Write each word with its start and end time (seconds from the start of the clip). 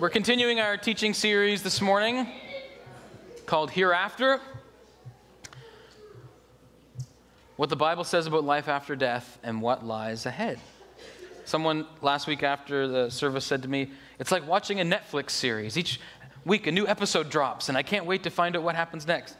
We're 0.00 0.10
continuing 0.10 0.58
our 0.58 0.76
teaching 0.76 1.14
series 1.14 1.62
this 1.62 1.80
morning 1.80 2.26
called 3.46 3.70
Hereafter. 3.70 4.40
What 7.54 7.68
the 7.68 7.76
Bible 7.76 8.02
says 8.02 8.26
about 8.26 8.42
life 8.42 8.66
after 8.66 8.96
death 8.96 9.38
and 9.44 9.62
what 9.62 9.86
lies 9.86 10.26
ahead. 10.26 10.58
Someone 11.44 11.86
last 12.02 12.26
week 12.26 12.42
after 12.42 12.88
the 12.88 13.08
service 13.08 13.44
said 13.44 13.62
to 13.62 13.68
me, 13.68 13.92
It's 14.18 14.32
like 14.32 14.44
watching 14.48 14.80
a 14.80 14.84
Netflix 14.84 15.30
series. 15.30 15.78
Each 15.78 16.00
week 16.44 16.66
a 16.66 16.72
new 16.72 16.88
episode 16.88 17.30
drops, 17.30 17.68
and 17.68 17.78
I 17.78 17.84
can't 17.84 18.04
wait 18.04 18.24
to 18.24 18.30
find 18.30 18.56
out 18.56 18.64
what 18.64 18.74
happens 18.74 19.06
next. 19.06 19.36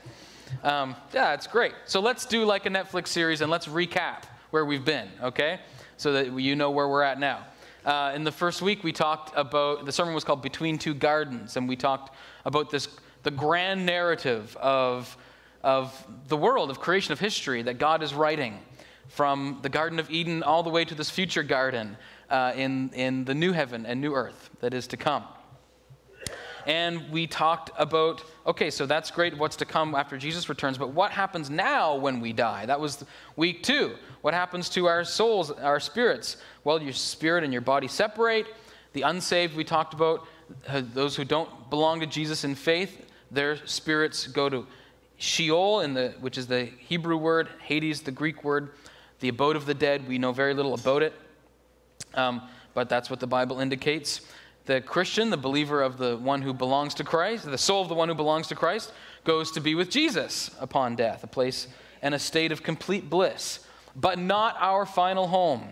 Um, 0.63 0.95
yeah, 1.13 1.35
it's 1.35 1.49
great. 1.49 1.73
So 1.85 1.99
let's 1.99 2.27
do 2.27 2.45
like 2.45 2.65
a 2.65 2.71
Netflix 2.71 3.09
series 3.09 3.41
and 3.41 3.51
let's 3.51 3.67
recap 3.67 4.23
where 4.53 4.65
we've 4.65 4.85
been, 4.85 5.09
okay? 5.21 5.59
So 5.97 6.13
that 6.13 6.39
you 6.41 6.55
know 6.55 6.71
where 6.71 6.89
we're 6.89 7.03
at 7.03 7.19
now. 7.19 7.45
Uh, 7.85 8.13
in 8.15 8.25
the 8.25 8.33
first 8.33 8.63
week, 8.63 8.83
we 8.83 8.93
talked 8.93 9.33
about 9.37 9.85
the 9.85 9.93
sermon 9.93 10.15
was 10.15 10.25
called 10.25 10.41
Between 10.41 10.79
Two 10.79 10.95
Gardens, 10.95 11.57
and 11.57 11.69
we 11.69 11.77
talked 11.77 12.15
about 12.47 12.71
this 12.71 12.89
the 13.25 13.31
grand 13.31 13.85
narrative 13.85 14.57
of, 14.61 15.17
of 15.63 16.07
the 16.29 16.37
world, 16.37 16.71
of 16.71 16.79
creation, 16.79 17.13
of 17.13 17.21
history 17.21 17.63
that 17.63 17.79
God 17.79 18.03
is 18.03 18.15
writing 18.15 18.59
from 19.09 19.59
the 19.63 19.69
Garden 19.69 19.99
of 19.99 20.11
Eden 20.11 20.43
all 20.43 20.63
the 20.63 20.71
way 20.71 20.85
to 20.85 20.95
this 20.95 21.11
future 21.11 21.43
garden 21.43 21.97
uh, 22.31 22.53
in, 22.55 22.91
in 22.91 23.25
the 23.25 23.35
new 23.35 23.53
heaven 23.53 23.87
and 23.87 24.01
new 24.01 24.15
earth 24.15 24.51
that 24.61 24.75
is 24.75 24.87
to 24.89 24.97
come. 24.97 25.25
And 26.67 27.11
we 27.11 27.27
talked 27.27 27.71
about 27.79 28.23
okay, 28.47 28.71
so 28.71 28.87
that's 28.87 29.11
great, 29.11 29.37
what's 29.39 29.57
to 29.57 29.65
come 29.65 29.95
after 29.95 30.19
Jesus 30.19 30.49
returns, 30.49 30.77
but 30.77 30.91
what 30.91 31.11
happens 31.11 31.49
now 31.49 31.95
when 31.95 32.21
we 32.21 32.33
die? 32.33 32.67
That 32.67 32.79
was 32.79 33.05
week 33.37 33.63
two. 33.63 33.95
What 34.21 34.35
happens 34.35 34.69
to 34.71 34.87
our 34.87 35.05
souls, 35.05 35.51
our 35.51 35.81
spirits? 35.81 36.37
Well, 36.63 36.83
your 36.83 36.93
spirit 36.93 37.45
and 37.45 37.53
your 37.53 37.63
body 37.63 37.89
separate. 37.89 38.47
The 38.93 39.03
unsaved, 39.03 39.57
we 39.57 39.65
talked 39.65 39.95
about, 39.95 40.27
uh, 40.69 40.83
those 40.93 41.17
who 41.17 41.25
don't 41.25 41.71
belong 41.71 42.01
to 42.01 42.07
Jesus 42.07 42.45
in 42.45 42.55
faith, 42.55 43.07
their 43.31 43.67
spirits 43.67 44.27
go 44.27 44.49
to 44.49 44.67
Sheol, 45.17 45.81
in 45.81 45.95
the, 45.95 46.15
which 46.21 46.37
is 46.37 46.47
the 46.47 46.65
Hebrew 46.65 47.17
word, 47.17 47.49
Hades, 47.63 48.03
the 48.03 48.13
Greek 48.13 48.45
word, 48.45 48.71
the 49.21 49.29
abode 49.29 49.57
of 49.57 49.65
the 49.65 49.75
dead. 49.75 50.07
We 50.07 50.19
know 50.19 50.33
very 50.33 50.55
little 50.55 50.75
about 50.75 51.03
it, 51.03 51.15
um, 52.15 52.43
but 52.75 52.89
that's 52.89 53.09
what 53.09 53.21
the 53.21 53.27
Bible 53.27 53.61
indicates. 53.61 54.21
The 54.67 54.81
Christian, 54.81 55.31
the 55.31 55.37
believer 55.37 55.83
of 55.83 55.99
the 55.99 56.17
one 56.17 56.43
who 56.43 56.55
belongs 56.55 56.95
to 56.95 57.05
Christ, 57.05 57.45
the 57.45 57.59
soul 57.59 57.83
of 57.83 57.89
the 57.89 57.95
one 57.95 58.09
who 58.09 58.15
belongs 58.15 58.47
to 58.49 58.55
Christ, 58.55 58.93
goes 59.25 59.51
to 59.53 59.61
be 59.61 59.75
with 59.75 59.91
Jesus 59.91 60.51
upon 60.59 60.97
death, 60.97 61.23
a 61.23 61.27
place 61.27 61.69
and 62.01 62.15
a 62.15 62.19
state 62.19 62.53
of 62.53 62.63
complete 62.63 63.11
bliss 63.11 63.61
but 63.97 64.19
not 64.19 64.57
our 64.59 64.87
final 64.87 65.29
home. 65.29 65.69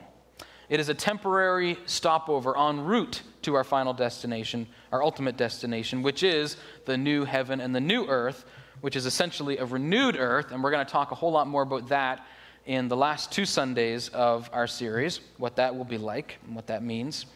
It 0.69 0.81
is 0.81 0.89
a 0.89 0.95
temporary 0.95 1.79
stopover 1.87 2.57
en 2.57 2.81
route 2.81 3.23
to 3.43 3.55
our 3.55 3.65
final 3.65 3.93
destination, 3.93 4.67
our 4.91 5.03
ultimate 5.03 5.37
destination, 5.37 6.03
which 6.03 6.23
is 6.23 6.57
the 6.87 6.97
new 6.97 7.25
heaven 7.25 7.61
and 7.61 7.75
the 7.75 7.81
new 7.81 8.07
earth, 8.07 8.45
which 8.81 8.97
is 8.97 9.05
essentially 9.05 9.59
a 9.59 9.65
renewed 9.65 10.17
earth. 10.17 10.53
And 10.53 10.63
we're 10.63 10.71
going 10.71 10.87
to 10.87 10.91
talk 10.91 11.11
a 11.11 11.15
whole 11.15 11.33
lot 11.33 11.47
more 11.47 11.63
about 11.63 11.89
that 11.89 12.25
in 12.65 12.89
the 12.89 12.97
last 12.97 13.33
two 13.33 13.45
Sundays 13.45 14.09
of 14.11 14.49
our 14.53 14.67
series, 14.67 15.21
what 15.37 15.57
that 15.57 15.77
will 15.77 15.85
be 15.85 15.99
like 15.99 16.39
and 16.47 16.55
what 16.55 16.69
that 16.69 16.83
means. 16.83 17.27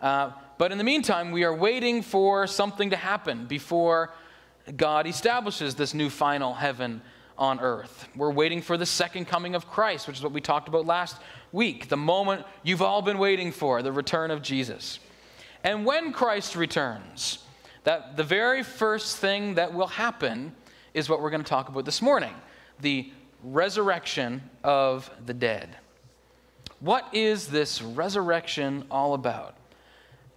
Uh, 0.00 0.30
but 0.60 0.72
in 0.72 0.76
the 0.76 0.84
meantime, 0.84 1.30
we 1.30 1.44
are 1.44 1.54
waiting 1.54 2.02
for 2.02 2.46
something 2.46 2.90
to 2.90 2.96
happen 2.96 3.46
before 3.46 4.12
God 4.76 5.06
establishes 5.06 5.74
this 5.74 5.94
new 5.94 6.10
final 6.10 6.52
heaven 6.52 7.00
on 7.38 7.60
earth. 7.60 8.06
We're 8.14 8.30
waiting 8.30 8.60
for 8.60 8.76
the 8.76 8.84
second 8.84 9.24
coming 9.24 9.54
of 9.54 9.70
Christ, 9.70 10.06
which 10.06 10.18
is 10.18 10.22
what 10.22 10.32
we 10.32 10.42
talked 10.42 10.68
about 10.68 10.84
last 10.84 11.16
week, 11.50 11.88
the 11.88 11.96
moment 11.96 12.44
you've 12.62 12.82
all 12.82 13.00
been 13.00 13.16
waiting 13.16 13.52
for, 13.52 13.80
the 13.80 13.90
return 13.90 14.30
of 14.30 14.42
Jesus. 14.42 14.98
And 15.64 15.86
when 15.86 16.12
Christ 16.12 16.54
returns, 16.54 17.38
that 17.84 18.18
the 18.18 18.22
very 18.22 18.62
first 18.62 19.16
thing 19.16 19.54
that 19.54 19.72
will 19.72 19.86
happen 19.86 20.54
is 20.92 21.08
what 21.08 21.22
we're 21.22 21.30
going 21.30 21.42
to 21.42 21.48
talk 21.48 21.70
about 21.70 21.86
this 21.86 22.02
morning 22.02 22.34
the 22.80 23.10
resurrection 23.42 24.42
of 24.62 25.10
the 25.24 25.32
dead. 25.32 25.74
What 26.80 27.08
is 27.14 27.46
this 27.46 27.80
resurrection 27.80 28.84
all 28.90 29.14
about? 29.14 29.56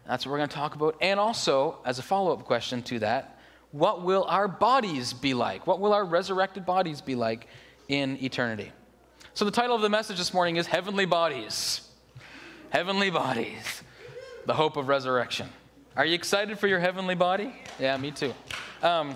That's 0.07 0.25
what 0.25 0.31
we're 0.31 0.39
going 0.39 0.49
to 0.49 0.55
talk 0.55 0.75
about. 0.75 0.97
And 1.01 1.19
also, 1.19 1.79
as 1.85 1.99
a 1.99 2.03
follow 2.03 2.33
up 2.33 2.45
question 2.45 2.83
to 2.83 2.99
that, 2.99 3.39
what 3.71 4.03
will 4.03 4.25
our 4.25 4.47
bodies 4.47 5.13
be 5.13 5.33
like? 5.33 5.65
What 5.65 5.79
will 5.79 5.93
our 5.93 6.05
resurrected 6.05 6.65
bodies 6.65 7.01
be 7.01 7.15
like 7.15 7.47
in 7.87 8.21
eternity? 8.23 8.71
So, 9.33 9.45
the 9.45 9.51
title 9.51 9.75
of 9.75 9.81
the 9.81 9.89
message 9.89 10.17
this 10.17 10.33
morning 10.33 10.57
is 10.57 10.67
Heavenly 10.67 11.05
Bodies. 11.05 11.81
Heavenly 12.69 13.09
Bodies, 13.09 13.83
the 14.45 14.53
hope 14.53 14.77
of 14.77 14.87
resurrection. 14.87 15.49
Are 15.95 16.05
you 16.05 16.15
excited 16.15 16.59
for 16.59 16.67
your 16.67 16.79
heavenly 16.79 17.15
body? 17.15 17.53
Yeah, 17.79 17.95
me 17.97 18.11
too. 18.11 18.33
Um, 18.81 19.15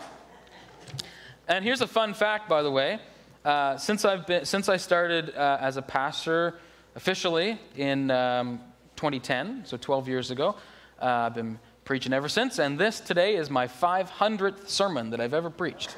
and 1.48 1.66
here's 1.66 1.82
a 1.82 1.88
fun 1.88 2.14
fact, 2.14 2.48
by 2.48 2.62
the 2.62 2.72
way. 2.72 3.00
Uh, 3.44 3.78
since, 3.78 4.06
I've 4.06 4.28
been, 4.28 4.46
since 4.46 4.70
I 4.70 4.78
started 4.78 5.36
uh, 5.36 5.58
as 5.60 5.78
a 5.78 5.82
pastor 5.82 6.60
officially 6.96 7.60
in 7.76 8.12
um, 8.12 8.60
2010, 8.96 9.64
so 9.66 9.78
12 9.78 10.08
years 10.08 10.32
ago, 10.32 10.56
uh, 11.02 11.06
I've 11.06 11.36
been 11.36 11.60
preaching 11.86 12.14
ever 12.14 12.28
since, 12.30 12.60
and 12.60 12.78
this 12.78 13.00
today 13.00 13.36
is 13.36 13.50
my 13.50 13.68
500th 13.68 14.68
sermon 14.68 15.10
that 15.12 15.22
I've 15.22 15.34
ever 15.34 15.50
preached. 15.50 15.96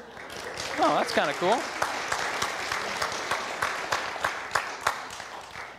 Oh, 0.78 0.94
that's 0.96 1.12
kind 1.12 1.30
of 1.30 1.36
cool. 1.36 1.58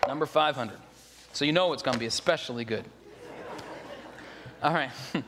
Number 0.07 0.25
500. 0.25 0.77
So 1.33 1.45
you 1.45 1.53
know 1.53 1.71
it's 1.73 1.83
going 1.83 1.93
to 1.93 1.99
be 1.99 2.05
especially 2.05 2.65
good. 2.65 2.85
All 4.61 4.73
right. 4.73 4.91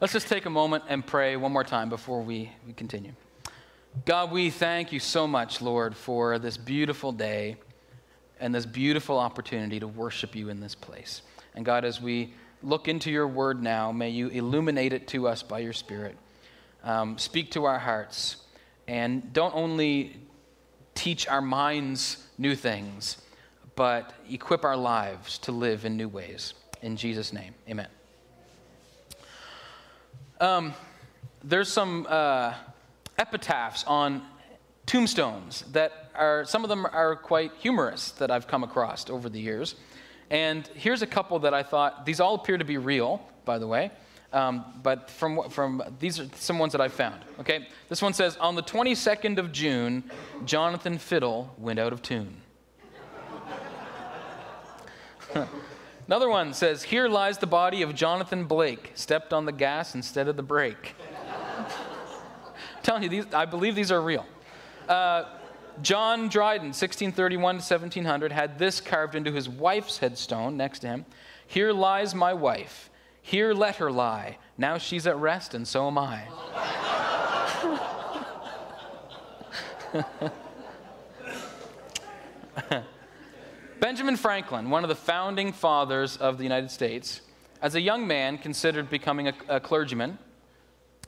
Let's 0.00 0.12
just 0.12 0.28
take 0.28 0.46
a 0.46 0.50
moment 0.50 0.84
and 0.88 1.06
pray 1.06 1.36
one 1.36 1.52
more 1.52 1.64
time 1.64 1.88
before 1.88 2.22
we, 2.22 2.50
we 2.66 2.72
continue. 2.72 3.12
God, 4.04 4.32
we 4.32 4.50
thank 4.50 4.92
you 4.92 4.98
so 4.98 5.26
much, 5.26 5.62
Lord, 5.62 5.96
for 5.96 6.38
this 6.38 6.56
beautiful 6.56 7.12
day 7.12 7.56
and 8.40 8.54
this 8.54 8.66
beautiful 8.66 9.18
opportunity 9.18 9.78
to 9.78 9.86
worship 9.86 10.34
you 10.34 10.48
in 10.48 10.60
this 10.60 10.74
place. 10.74 11.22
And 11.54 11.64
God, 11.64 11.84
as 11.84 12.00
we 12.00 12.34
look 12.64 12.88
into 12.88 13.10
your 13.10 13.28
word 13.28 13.62
now. 13.62 13.92
May 13.92 14.10
you 14.10 14.28
illuminate 14.28 14.92
it 14.92 15.06
to 15.08 15.28
us 15.28 15.42
by 15.42 15.60
your 15.60 15.72
Spirit. 15.72 16.16
Um, 16.82 17.18
speak 17.18 17.52
to 17.52 17.64
our 17.64 17.78
hearts. 17.78 18.36
And 18.88 19.32
don't 19.32 19.54
only 19.54 20.16
teach 20.94 21.28
our 21.28 21.40
minds 21.40 22.26
new 22.38 22.54
things, 22.54 23.18
but 23.76 24.12
equip 24.28 24.64
our 24.64 24.76
lives 24.76 25.38
to 25.38 25.52
live 25.52 25.84
in 25.84 25.96
new 25.96 26.08
ways. 26.08 26.54
In 26.82 26.96
Jesus' 26.96 27.32
name, 27.32 27.54
amen. 27.68 27.88
Um, 30.40 30.74
there's 31.42 31.72
some 31.72 32.06
uh, 32.08 32.54
epitaphs 33.18 33.84
on 33.86 34.22
tombstones 34.86 35.62
that 35.72 36.10
are, 36.14 36.44
some 36.44 36.62
of 36.62 36.68
them 36.68 36.86
are 36.86 37.16
quite 37.16 37.52
humorous 37.58 38.10
that 38.12 38.30
I've 38.30 38.46
come 38.46 38.62
across 38.62 39.08
over 39.08 39.28
the 39.28 39.40
years. 39.40 39.74
And 40.30 40.66
here's 40.74 41.02
a 41.02 41.06
couple 41.06 41.38
that 41.40 41.54
I 41.54 41.62
thought, 41.62 42.06
these 42.06 42.20
all 42.20 42.34
appear 42.34 42.58
to 42.58 42.64
be 42.64 42.78
real, 42.78 43.20
by 43.44 43.58
the 43.58 43.66
way. 43.66 43.90
Um, 44.32 44.64
but 44.82 45.10
from, 45.10 45.48
from 45.48 45.82
these 46.00 46.18
are 46.18 46.26
some 46.34 46.58
ones 46.58 46.72
that 46.72 46.80
I 46.80 46.88
found. 46.88 47.20
Okay, 47.38 47.68
this 47.88 48.02
one 48.02 48.12
says, 48.12 48.36
on 48.38 48.56
the 48.56 48.62
22nd 48.62 49.38
of 49.38 49.52
June, 49.52 50.02
Jonathan 50.44 50.98
Fiddle 50.98 51.54
went 51.56 51.78
out 51.78 51.92
of 51.92 52.02
tune. 52.02 52.36
Another 56.06 56.28
one 56.28 56.52
says, 56.52 56.82
here 56.82 57.08
lies 57.08 57.38
the 57.38 57.46
body 57.46 57.82
of 57.82 57.94
Jonathan 57.94 58.44
Blake, 58.44 58.90
stepped 58.94 59.32
on 59.32 59.44
the 59.44 59.52
gas 59.52 59.94
instead 59.94 60.26
of 60.26 60.36
the 60.36 60.42
brake. 60.42 60.96
I'm 61.58 62.82
telling 62.82 63.04
you, 63.04 63.08
these, 63.08 63.26
I 63.32 63.44
believe 63.44 63.76
these 63.76 63.92
are 63.92 64.02
real. 64.02 64.26
Uh, 64.88 65.24
John 65.82 66.28
Dryden, 66.28 66.68
1631 66.68 67.56
to 67.56 67.58
1700, 67.58 68.32
had 68.32 68.58
this 68.58 68.80
carved 68.80 69.14
into 69.14 69.32
his 69.32 69.48
wife's 69.48 69.98
headstone 69.98 70.56
next 70.56 70.80
to 70.80 70.88
him 70.88 71.06
Here 71.46 71.72
lies 71.72 72.14
my 72.14 72.32
wife. 72.32 72.90
Here 73.22 73.54
let 73.54 73.76
her 73.76 73.90
lie. 73.90 74.38
Now 74.58 74.78
she's 74.78 75.06
at 75.06 75.16
rest, 75.16 75.54
and 75.54 75.66
so 75.66 75.86
am 75.86 75.98
I. 75.98 76.24
Benjamin 83.80 84.16
Franklin, 84.16 84.70
one 84.70 84.84
of 84.84 84.88
the 84.88 84.94
founding 84.94 85.52
fathers 85.52 86.16
of 86.16 86.38
the 86.38 86.42
United 86.42 86.70
States, 86.70 87.20
as 87.60 87.74
a 87.74 87.80
young 87.80 88.06
man 88.06 88.38
considered 88.38 88.90
becoming 88.90 89.28
a, 89.28 89.34
a 89.48 89.60
clergyman. 89.60 90.18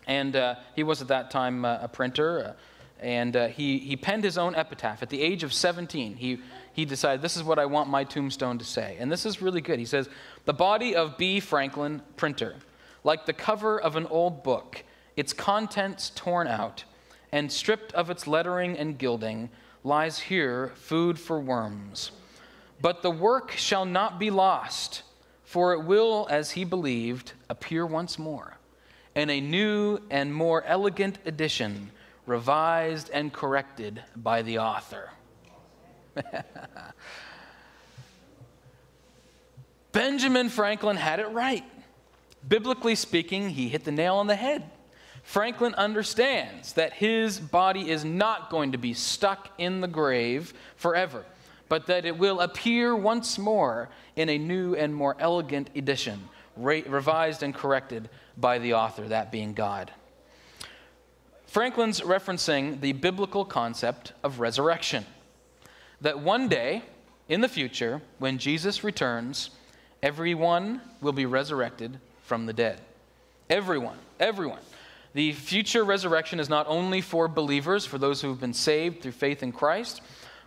And 0.06 0.36
uh, 0.36 0.56
he 0.74 0.82
was 0.82 1.02
at 1.02 1.08
that 1.08 1.30
time 1.30 1.64
uh, 1.64 1.78
a 1.82 1.88
printer, 1.88 2.48
uh, 2.48 2.52
and 3.00 3.36
uh, 3.36 3.48
he, 3.48 3.78
he 3.78 3.96
penned 3.96 4.24
his 4.24 4.38
own 4.38 4.54
epitaph. 4.54 5.02
At 5.02 5.10
the 5.10 5.22
age 5.22 5.42
of 5.42 5.52
17, 5.52 6.16
he, 6.16 6.40
he 6.72 6.84
decided, 6.84 7.22
This 7.22 7.36
is 7.36 7.42
what 7.42 7.58
I 7.58 7.66
want 7.66 7.90
my 7.90 8.04
tombstone 8.04 8.58
to 8.58 8.64
say. 8.64 8.96
And 8.98 9.10
this 9.10 9.26
is 9.26 9.42
really 9.42 9.60
good. 9.60 9.78
He 9.78 9.84
says, 9.84 10.08
The 10.44 10.54
body 10.54 10.96
of 10.96 11.18
B. 11.18 11.40
Franklin, 11.40 12.02
printer, 12.16 12.56
like 13.04 13.26
the 13.26 13.32
cover 13.32 13.80
of 13.80 13.96
an 13.96 14.06
old 14.06 14.42
book, 14.42 14.82
its 15.16 15.32
contents 15.32 16.10
torn 16.14 16.46
out, 16.46 16.84
and 17.32 17.52
stripped 17.52 17.92
of 17.92 18.10
its 18.10 18.26
lettering 18.26 18.78
and 18.78 18.98
gilding, 18.98 19.50
lies 19.84 20.18
here 20.18 20.72
food 20.74 21.18
for 21.18 21.38
worms. 21.38 22.12
But 22.80 23.02
the 23.02 23.10
work 23.10 23.52
shall 23.52 23.84
not 23.84 24.18
be 24.18 24.30
lost, 24.30 25.02
For 25.44 25.72
it 25.72 25.84
will, 25.84 26.26
as 26.30 26.52
he 26.52 26.64
believed, 26.64 27.32
appear 27.48 27.86
once 27.86 28.18
more 28.18 28.56
in 29.16 29.30
a 29.30 29.40
new 29.40 29.98
and 30.10 30.32
more 30.32 30.62
elegant 30.64 31.18
edition, 31.24 31.90
revised 32.26 33.10
and 33.10 33.32
corrected 33.32 34.02
by 34.16 34.42
the 34.42 34.58
author. 34.58 35.10
Benjamin 39.92 40.48
Franklin 40.50 40.96
had 40.96 41.20
it 41.20 41.28
right. 41.30 41.64
Biblically 42.46 42.94
speaking, 42.94 43.48
he 43.50 43.68
hit 43.68 43.84
the 43.84 43.92
nail 43.92 44.16
on 44.16 44.26
the 44.26 44.36
head. 44.36 44.70
Franklin 45.22 45.74
understands 45.74 46.74
that 46.74 46.92
his 46.92 47.40
body 47.40 47.90
is 47.90 48.04
not 48.04 48.50
going 48.50 48.72
to 48.72 48.78
be 48.78 48.94
stuck 48.94 49.50
in 49.58 49.80
the 49.80 49.88
grave 49.88 50.54
forever, 50.76 51.24
but 51.68 51.86
that 51.86 52.04
it 52.04 52.16
will 52.16 52.40
appear 52.40 52.94
once 52.94 53.36
more 53.38 53.88
in 54.14 54.28
a 54.28 54.38
new 54.38 54.76
and 54.76 54.94
more 54.94 55.16
elegant 55.18 55.70
edition, 55.74 56.28
revised 56.56 57.42
and 57.42 57.54
corrected 57.54 58.08
by 58.36 58.58
the 58.58 58.74
author, 58.74 59.08
that 59.08 59.32
being 59.32 59.52
God. 59.52 59.90
Franklin's 61.56 62.02
referencing 62.02 62.82
the 62.82 62.92
biblical 62.92 63.42
concept 63.42 64.12
of 64.22 64.40
resurrection. 64.40 65.06
That 66.02 66.18
one 66.18 66.48
day 66.48 66.82
in 67.30 67.40
the 67.40 67.48
future, 67.48 68.02
when 68.18 68.36
Jesus 68.36 68.84
returns, 68.84 69.48
everyone 70.02 70.82
will 71.00 71.14
be 71.14 71.24
resurrected 71.24 71.98
from 72.20 72.44
the 72.44 72.52
dead. 72.52 72.82
Everyone, 73.48 73.96
everyone. 74.20 74.60
The 75.14 75.32
future 75.32 75.82
resurrection 75.82 76.40
is 76.40 76.50
not 76.50 76.66
only 76.68 77.00
for 77.00 77.26
believers, 77.26 77.86
for 77.86 77.96
those 77.96 78.20
who 78.20 78.28
have 78.28 78.38
been 78.38 78.52
saved 78.52 79.00
through 79.00 79.12
faith 79.12 79.42
in 79.42 79.50
Christ, 79.50 80.02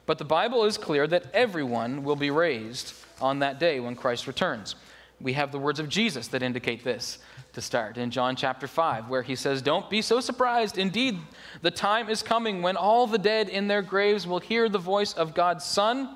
but 0.05 0.19
the 0.19 0.25
Bible 0.25 0.63
is 0.63 0.77
clear 0.77 1.07
that 1.07 1.33
everyone 1.33 2.03
will 2.03 2.17
be 2.17 2.29
raised 2.29 2.93
on 3.19 3.39
that 3.39 3.59
day 3.59 3.79
when 3.79 3.95
Christ 3.95 4.27
returns. 4.27 4.75
We 5.19 5.33
have 5.33 5.51
the 5.51 5.57
words 5.57 5.79
of 5.79 5.89
Jesus 5.89 6.27
that 6.27 6.43
indicate 6.43 6.83
this 6.83 7.17
to 7.59 7.65
start 7.65 7.97
in 7.97 8.09
John 8.09 8.37
chapter 8.37 8.67
5, 8.67 9.09
where 9.09 9.21
he 9.21 9.35
says, 9.35 9.61
Don't 9.61 9.89
be 9.89 10.01
so 10.01 10.21
surprised. 10.21 10.77
Indeed, 10.77 11.19
the 11.61 11.71
time 11.71 12.09
is 12.09 12.23
coming 12.23 12.61
when 12.61 12.77
all 12.77 13.05
the 13.05 13.17
dead 13.17 13.49
in 13.49 13.67
their 13.67 13.81
graves 13.81 14.25
will 14.25 14.39
hear 14.39 14.69
the 14.69 14.79
voice 14.79 15.13
of 15.13 15.33
God's 15.33 15.65
Son, 15.65 16.15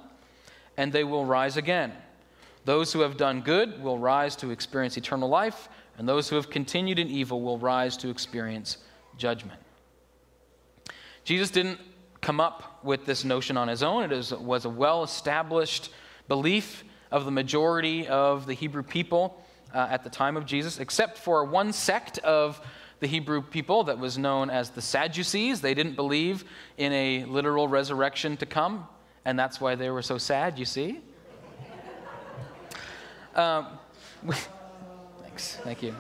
and 0.78 0.94
they 0.94 1.04
will 1.04 1.26
rise 1.26 1.58
again. 1.58 1.92
Those 2.64 2.94
who 2.94 3.02
have 3.02 3.18
done 3.18 3.42
good 3.42 3.84
will 3.84 4.00
rise 4.00 4.38
to 4.38 4.52
experience 4.52 4.96
eternal 4.96 5.28
life, 5.28 5.68
and 5.98 6.08
those 6.08 6.30
who 6.30 6.38
have 6.38 6.50
continued 6.50 6.98
in 6.98 7.10
evil 7.10 7.42
will 7.42 7.58
rise 7.58 7.98
to 7.98 8.10
experience 8.10 8.78
judgment. 9.18 9.60
Jesus 11.26 11.52
didn't 11.52 11.80
come 12.22 12.40
up 12.40 12.80
with 12.86 13.06
this 13.06 13.26
notion 13.26 13.58
on 13.58 13.68
his 13.68 13.84
own, 13.84 14.10
it 14.10 14.40
was 14.40 14.64
a 14.64 14.70
well 14.70 15.04
established 15.04 15.90
belief 16.30 16.86
of 17.12 17.26
the 17.26 17.32
majority 17.32 18.08
of 18.08 18.46
the 18.46 18.54
Hebrew 18.54 18.82
people 18.82 19.43
uh, 19.74 19.88
at 19.90 20.04
the 20.04 20.10
time 20.10 20.38
of 20.38 20.46
Jesus, 20.46 20.80
except 20.80 21.18
for 21.18 21.44
one 21.46 21.74
sect 21.74 22.20
of 22.20 22.62
the 23.00 23.08
Hebrew 23.08 23.42
people 23.42 23.84
that 23.86 24.00
was 24.00 24.18
known 24.18 24.50
as 24.50 24.70
the 24.70 24.82
Sadducees. 24.82 25.62
They 25.62 25.74
didn't 25.74 25.96
believe 25.96 26.46
in 26.78 26.94
a 26.94 27.26
literal 27.26 27.68
resurrection 27.68 28.38
to 28.38 28.46
come, 28.46 28.88
and 29.26 29.38
that's 29.38 29.60
why 29.60 29.76
they 29.76 29.90
were 29.90 30.02
so 30.02 30.18
sad, 30.18 30.58
you 30.60 30.66
see. 30.66 31.00
Um, 33.36 33.80
we, 34.22 34.36
thanks, 35.24 35.56
thank 35.64 35.82
you. 35.82 35.96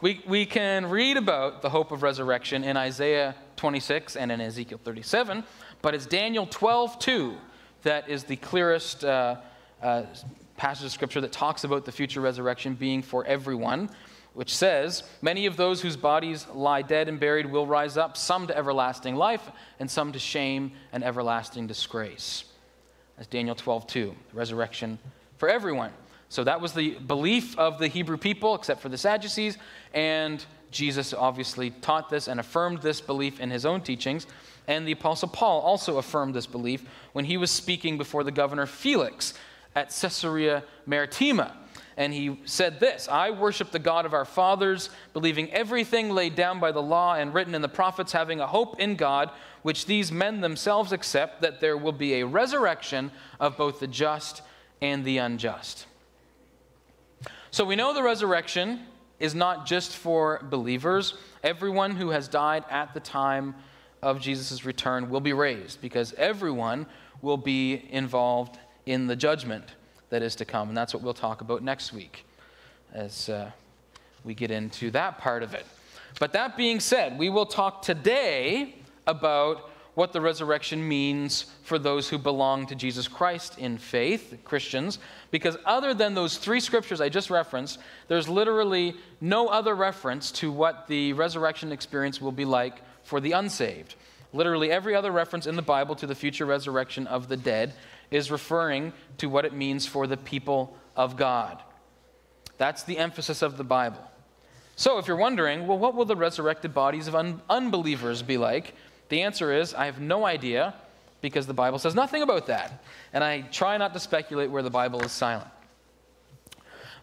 We, 0.00 0.22
we 0.26 0.46
can 0.46 0.86
read 0.86 1.18
about 1.18 1.60
the 1.60 1.68
hope 1.68 1.92
of 1.92 2.02
resurrection 2.02 2.64
in 2.64 2.78
Isaiah 2.78 3.34
26 3.56 4.16
and 4.16 4.32
in 4.32 4.40
Ezekiel 4.40 4.80
37, 4.82 5.44
but 5.82 5.94
it's 5.94 6.06
Daniel 6.06 6.46
12 6.46 6.98
2 6.98 7.36
that 7.82 8.08
is 8.08 8.24
the 8.24 8.36
clearest 8.36 9.04
uh, 9.04 9.36
uh, 9.82 10.02
passage 10.56 10.86
of 10.86 10.92
scripture 10.92 11.20
that 11.20 11.32
talks 11.32 11.64
about 11.64 11.84
the 11.84 11.92
future 11.92 12.20
resurrection 12.20 12.74
being 12.74 13.02
for 13.02 13.24
everyone, 13.26 13.90
which 14.34 14.54
says, 14.54 15.02
Many 15.22 15.46
of 15.46 15.56
those 15.56 15.80
whose 15.80 15.96
bodies 15.96 16.46
lie 16.54 16.82
dead 16.82 17.08
and 17.08 17.18
buried 17.18 17.46
will 17.46 17.66
rise 17.66 17.96
up, 17.96 18.16
some 18.16 18.46
to 18.46 18.56
everlasting 18.56 19.16
life, 19.16 19.50
and 19.80 19.90
some 19.90 20.12
to 20.12 20.18
shame 20.18 20.72
and 20.92 21.04
everlasting 21.04 21.66
disgrace. 21.66 22.44
That's 23.16 23.28
Daniel 23.28 23.54
12, 23.54 23.86
2, 23.86 24.14
resurrection 24.32 24.98
for 25.36 25.48
everyone. 25.48 25.92
So 26.28 26.44
that 26.44 26.60
was 26.60 26.72
the 26.72 26.96
belief 27.06 27.56
of 27.58 27.78
the 27.78 27.88
Hebrew 27.88 28.16
people, 28.16 28.54
except 28.54 28.80
for 28.80 28.88
the 28.88 28.98
Sadducees, 28.98 29.58
and 29.94 30.44
Jesus 30.70 31.14
obviously 31.14 31.70
taught 31.70 32.10
this 32.10 32.28
and 32.28 32.40
affirmed 32.40 32.82
this 32.82 33.00
belief 33.00 33.40
in 33.40 33.50
his 33.50 33.64
own 33.64 33.80
teachings. 33.80 34.26
And 34.68 34.86
the 34.86 34.92
Apostle 34.92 35.28
Paul 35.28 35.60
also 35.60 35.98
affirmed 35.98 36.34
this 36.34 36.46
belief 36.46 36.84
when 37.12 37.24
he 37.24 37.36
was 37.36 37.50
speaking 37.50 37.96
before 37.96 38.24
the 38.24 38.32
governor 38.32 38.66
Felix 38.66 39.34
at 39.76 39.90
Caesarea 39.90 40.64
Maritima. 40.86 41.54
And 41.96 42.12
he 42.12 42.40
said 42.44 42.80
this 42.80 43.08
I 43.08 43.30
worship 43.30 43.70
the 43.70 43.78
God 43.78 44.04
of 44.04 44.14
our 44.14 44.24
fathers, 44.24 44.90
believing 45.12 45.52
everything 45.52 46.10
laid 46.10 46.34
down 46.34 46.58
by 46.58 46.72
the 46.72 46.82
law 46.82 47.14
and 47.14 47.32
written 47.32 47.54
in 47.54 47.62
the 47.62 47.68
prophets, 47.68 48.12
having 48.12 48.40
a 48.40 48.46
hope 48.46 48.80
in 48.80 48.96
God, 48.96 49.30
which 49.62 49.86
these 49.86 50.10
men 50.10 50.40
themselves 50.40 50.92
accept, 50.92 51.42
that 51.42 51.60
there 51.60 51.76
will 51.76 51.92
be 51.92 52.14
a 52.14 52.26
resurrection 52.26 53.12
of 53.38 53.56
both 53.56 53.78
the 53.78 53.86
just 53.86 54.42
and 54.82 55.04
the 55.04 55.18
unjust. 55.18 55.86
So 57.50 57.64
we 57.64 57.76
know 57.76 57.94
the 57.94 58.02
resurrection 58.02 58.80
is 59.18 59.34
not 59.34 59.64
just 59.64 59.96
for 59.96 60.42
believers. 60.50 61.14
Everyone 61.42 61.96
who 61.96 62.10
has 62.10 62.28
died 62.28 62.64
at 62.68 62.92
the 62.92 63.00
time 63.00 63.54
of 64.02 64.20
Jesus' 64.20 64.66
return 64.66 65.08
will 65.08 65.20
be 65.20 65.32
raised 65.32 65.80
because 65.80 66.12
everyone 66.14 66.86
will 67.22 67.38
be 67.38 67.88
involved 67.90 68.58
in 68.86 69.06
the 69.06 69.16
judgment 69.16 69.64
that 70.10 70.22
is 70.22 70.36
to 70.36 70.44
come. 70.44 70.68
And 70.68 70.76
that's 70.76 70.94
what 70.94 71.02
we'll 71.02 71.14
talk 71.14 71.40
about 71.40 71.62
next 71.62 71.92
week 71.92 72.24
as 72.92 73.28
uh, 73.28 73.50
we 74.24 74.34
get 74.34 74.50
into 74.50 74.90
that 74.92 75.18
part 75.18 75.42
of 75.42 75.54
it. 75.54 75.66
But 76.18 76.32
that 76.32 76.56
being 76.56 76.80
said, 76.80 77.18
we 77.18 77.28
will 77.28 77.46
talk 77.46 77.82
today 77.82 78.76
about 79.06 79.70
what 79.94 80.12
the 80.12 80.20
resurrection 80.20 80.86
means 80.86 81.46
for 81.62 81.78
those 81.78 82.08
who 82.08 82.18
belong 82.18 82.66
to 82.66 82.74
Jesus 82.74 83.08
Christ 83.08 83.58
in 83.58 83.78
faith, 83.78 84.38
Christians, 84.44 84.98
because 85.30 85.56
other 85.64 85.94
than 85.94 86.14
those 86.14 86.36
three 86.36 86.60
scriptures 86.60 87.00
I 87.00 87.08
just 87.08 87.30
referenced, 87.30 87.78
there's 88.06 88.28
literally 88.28 88.94
no 89.22 89.48
other 89.48 89.74
reference 89.74 90.30
to 90.32 90.52
what 90.52 90.86
the 90.86 91.14
resurrection 91.14 91.72
experience 91.72 92.20
will 92.20 92.32
be 92.32 92.44
like 92.44 92.82
for 93.04 93.20
the 93.20 93.32
unsaved. 93.32 93.94
Literally 94.36 94.70
every 94.70 94.94
other 94.94 95.10
reference 95.10 95.46
in 95.46 95.56
the 95.56 95.62
Bible 95.62 95.94
to 95.96 96.06
the 96.06 96.14
future 96.14 96.44
resurrection 96.44 97.06
of 97.06 97.28
the 97.28 97.36
dead 97.36 97.72
is 98.10 98.30
referring 98.30 98.92
to 99.18 99.28
what 99.28 99.44
it 99.44 99.54
means 99.54 99.86
for 99.86 100.06
the 100.06 100.16
people 100.16 100.76
of 100.94 101.16
God. 101.16 101.62
That's 102.58 102.82
the 102.82 102.98
emphasis 102.98 103.42
of 103.42 103.56
the 103.56 103.64
Bible. 103.64 104.10
So, 104.76 104.98
if 104.98 105.08
you're 105.08 105.16
wondering, 105.16 105.66
well, 105.66 105.78
what 105.78 105.94
will 105.94 106.04
the 106.04 106.16
resurrected 106.16 106.74
bodies 106.74 107.08
of 107.08 107.14
un- 107.14 107.40
unbelievers 107.48 108.22
be 108.22 108.36
like? 108.36 108.74
The 109.08 109.22
answer 109.22 109.52
is 109.52 109.72
I 109.72 109.86
have 109.86 110.00
no 110.00 110.26
idea 110.26 110.74
because 111.22 111.46
the 111.46 111.54
Bible 111.54 111.78
says 111.78 111.94
nothing 111.94 112.22
about 112.22 112.46
that. 112.48 112.84
And 113.14 113.24
I 113.24 113.40
try 113.40 113.78
not 113.78 113.94
to 113.94 114.00
speculate 114.00 114.50
where 114.50 114.62
the 114.62 114.70
Bible 114.70 115.00
is 115.00 115.12
silent. 115.12 115.48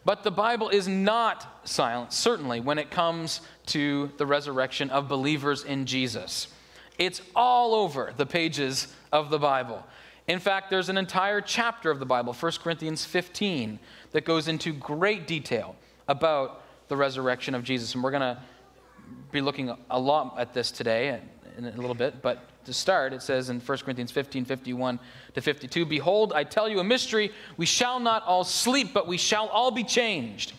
But 0.06 0.24
the 0.24 0.32
Bible 0.32 0.70
is 0.70 0.88
not 0.88 1.62
silent, 1.68 2.14
certainly, 2.14 2.60
when 2.60 2.78
it 2.78 2.92
comes 2.92 3.42
to 3.68 4.12
the 4.18 4.26
resurrection 4.26 4.90
of 4.92 5.08
believers 5.08 5.64
in 5.64 5.86
Jesus. 5.86 6.48
It's 6.98 7.22
all 7.36 7.74
over 7.76 8.14
the 8.16 8.26
pages 8.26 8.88
of 9.12 9.30
the 9.30 9.40
Bible. 9.40 9.84
In 10.28 10.40
fact, 10.40 10.70
there's 10.70 10.90
an 10.90 10.98
entire 10.98 11.42
chapter 11.42 11.92
of 11.92 12.00
the 12.00 12.06
Bible, 12.06 12.34
1 12.34 12.52
Corinthians 12.64 13.04
15, 13.04 13.80
that 14.12 14.24
goes 14.24 14.48
into 14.48 14.72
great 14.72 15.28
detail 15.28 15.76
about 16.08 16.64
the 16.88 16.96
resurrection 16.96 17.56
of 17.56 17.64
Jesus. 17.64 17.94
And 17.94 18.04
we're 18.04 18.12
going 18.12 18.22
to 18.22 18.42
be 19.32 19.42
looking 19.42 19.76
a 19.90 20.00
lot 20.00 20.36
at 20.38 20.54
this 20.54 20.72
today 20.72 21.20
in 21.58 21.66
a 21.66 21.72
little 21.72 21.96
bit, 21.96 22.22
but 22.22 22.48
to 22.66 22.74
start, 22.74 23.14
it 23.14 23.22
says 23.22 23.50
in 23.50 23.60
1 23.60 23.78
Corinthians 23.80 24.12
15 24.12 24.46
51 24.46 25.00
to 25.34 25.42
52 25.42 25.86
Behold, 25.86 26.32
I 26.34 26.44
tell 26.44 26.70
you 26.70 26.80
a 26.80 26.84
mystery. 26.84 27.32
We 27.58 27.66
shall 27.66 28.00
not 28.00 28.24
all 28.24 28.44
sleep, 28.44 28.94
but 28.94 29.08
we 29.08 29.18
shall 29.18 29.48
all 29.48 29.72
be 29.72 29.84
changed. 29.84 30.54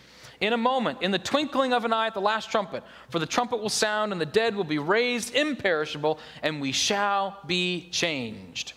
In 0.44 0.52
a 0.52 0.58
moment, 0.58 1.00
in 1.00 1.10
the 1.10 1.18
twinkling 1.18 1.72
of 1.72 1.86
an 1.86 1.94
eye 1.94 2.06
at 2.06 2.12
the 2.12 2.20
last 2.20 2.50
trumpet, 2.50 2.84
for 3.08 3.18
the 3.18 3.24
trumpet 3.24 3.62
will 3.62 3.70
sound, 3.70 4.12
and 4.12 4.20
the 4.20 4.26
dead 4.26 4.54
will 4.54 4.62
be 4.62 4.76
raised 4.76 5.34
imperishable, 5.34 6.18
and 6.42 6.60
we 6.60 6.70
shall 6.70 7.38
be 7.46 7.88
changed. 7.90 8.74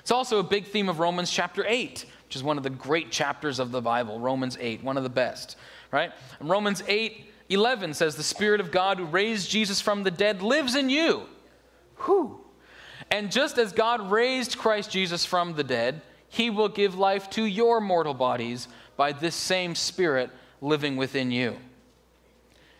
It's 0.00 0.10
also 0.10 0.38
a 0.38 0.42
big 0.42 0.66
theme 0.66 0.90
of 0.90 0.98
Romans 0.98 1.30
chapter 1.30 1.64
8, 1.66 2.04
which 2.26 2.36
is 2.36 2.42
one 2.42 2.58
of 2.58 2.64
the 2.64 2.68
great 2.68 3.10
chapters 3.10 3.58
of 3.58 3.72
the 3.72 3.80
Bible, 3.80 4.20
Romans 4.20 4.58
8, 4.60 4.84
one 4.84 4.98
of 4.98 5.04
the 5.04 5.08
best, 5.08 5.56
right? 5.90 6.12
And 6.38 6.50
Romans 6.50 6.82
8 6.86 7.26
11 7.48 7.94
says, 7.94 8.14
The 8.14 8.22
Spirit 8.22 8.60
of 8.60 8.70
God 8.70 8.98
who 8.98 9.06
raised 9.06 9.50
Jesus 9.50 9.80
from 9.80 10.02
the 10.02 10.10
dead 10.10 10.42
lives 10.42 10.74
in 10.74 10.90
you. 10.90 11.22
Whew. 12.04 12.40
And 13.10 13.32
just 13.32 13.56
as 13.56 13.72
God 13.72 14.10
raised 14.10 14.58
Christ 14.58 14.90
Jesus 14.90 15.24
from 15.24 15.54
the 15.54 15.64
dead, 15.64 16.02
he 16.28 16.50
will 16.50 16.68
give 16.68 16.94
life 16.94 17.30
to 17.30 17.42
your 17.42 17.80
mortal 17.80 18.14
bodies 18.14 18.68
by 19.00 19.12
this 19.12 19.34
same 19.34 19.74
Spirit 19.74 20.28
living 20.60 20.94
within 20.94 21.30
you. 21.30 21.56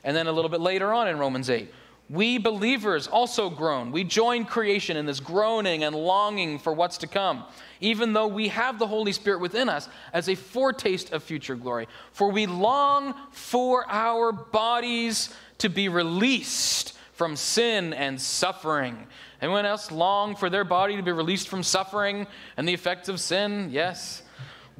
And 0.04 0.14
then 0.14 0.26
a 0.26 0.32
little 0.32 0.50
bit 0.50 0.60
later 0.60 0.92
on 0.92 1.08
in 1.08 1.18
Romans 1.18 1.48
8, 1.48 1.72
we 2.10 2.36
believers 2.36 3.06
also 3.06 3.48
groan. 3.48 3.90
We 3.90 4.04
join 4.04 4.44
creation 4.44 4.98
in 4.98 5.06
this 5.06 5.18
groaning 5.18 5.82
and 5.82 5.96
longing 5.96 6.58
for 6.58 6.74
what's 6.74 6.98
to 6.98 7.06
come, 7.06 7.44
even 7.80 8.12
though 8.12 8.26
we 8.26 8.48
have 8.48 8.78
the 8.78 8.86
Holy 8.86 9.12
Spirit 9.12 9.40
within 9.40 9.70
us 9.70 9.88
as 10.12 10.28
a 10.28 10.34
foretaste 10.34 11.10
of 11.10 11.22
future 11.22 11.56
glory. 11.56 11.88
For 12.12 12.30
we 12.30 12.44
long 12.44 13.14
for 13.30 13.86
our 13.88 14.30
bodies 14.30 15.34
to 15.56 15.70
be 15.70 15.88
released 15.88 16.98
from 17.14 17.34
sin 17.34 17.94
and 17.94 18.20
suffering. 18.20 19.06
Anyone 19.40 19.64
else 19.64 19.90
long 19.90 20.36
for 20.36 20.50
their 20.50 20.64
body 20.64 20.96
to 20.96 21.02
be 21.02 21.12
released 21.12 21.48
from 21.48 21.62
suffering 21.62 22.26
and 22.58 22.68
the 22.68 22.74
effects 22.74 23.08
of 23.08 23.20
sin? 23.20 23.70
Yes. 23.72 24.22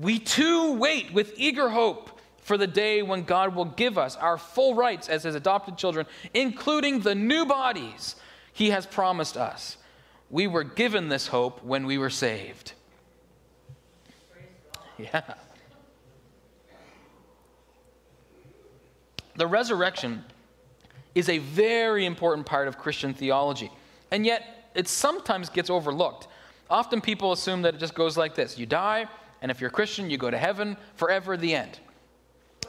We 0.00 0.19
too 0.19 0.73
wait 0.76 1.12
with 1.12 1.35
eager 1.37 1.69
hope 1.69 2.19
for 2.38 2.57
the 2.57 2.66
day 2.66 3.02
when 3.02 3.25
God 3.25 3.54
will 3.54 3.66
give 3.66 3.99
us 3.99 4.16
our 4.16 4.38
full 4.38 4.75
rights 4.75 5.11
as 5.11 5.25
his 5.25 5.35
adopted 5.35 5.76
children, 5.76 6.07
including 6.33 7.00
the 7.00 7.14
new 7.14 7.45
bodies 7.45 8.16
he 8.54 8.71
has 8.71 8.87
promised 8.87 9.37
us. 9.37 9.76
We 10.30 10.47
were 10.47 10.64
given 10.64 11.09
this 11.09 11.26
hope 11.26 11.62
when 11.62 11.85
we 11.85 11.99
were 11.99 12.11
saved. 12.11 12.73
Yeah. 14.99 15.23
The 19.37 19.47
resurrection 19.47 20.25
is 21.14 21.28
a 21.28 21.38
very 21.38 22.07
important 22.07 22.47
part 22.47 22.69
of 22.69 22.78
Christian 22.78 23.12
theology, 23.12 23.71
and 24.11 24.25
yet 24.25 24.71
it 24.75 24.88
sometimes 24.88 25.50
gets 25.50 25.69
overlooked. 25.71 26.28
Often 26.69 27.00
people 27.00 27.33
assume 27.33 27.62
that 27.62 27.75
it 27.75 27.78
just 27.78 27.95
goes 27.95 28.16
like 28.16 28.35
this 28.35 28.59
you 28.59 28.66
die, 28.66 29.07
and 29.43 29.51
if 29.51 29.61
you're 29.61 29.69
a 29.69 29.73
Christian, 29.73 30.11
you 30.11 30.19
go 30.19 30.31
to 30.31 30.39
heaven 30.39 30.77
forever, 30.97 31.37
the 31.37 31.55
end. 31.55 31.81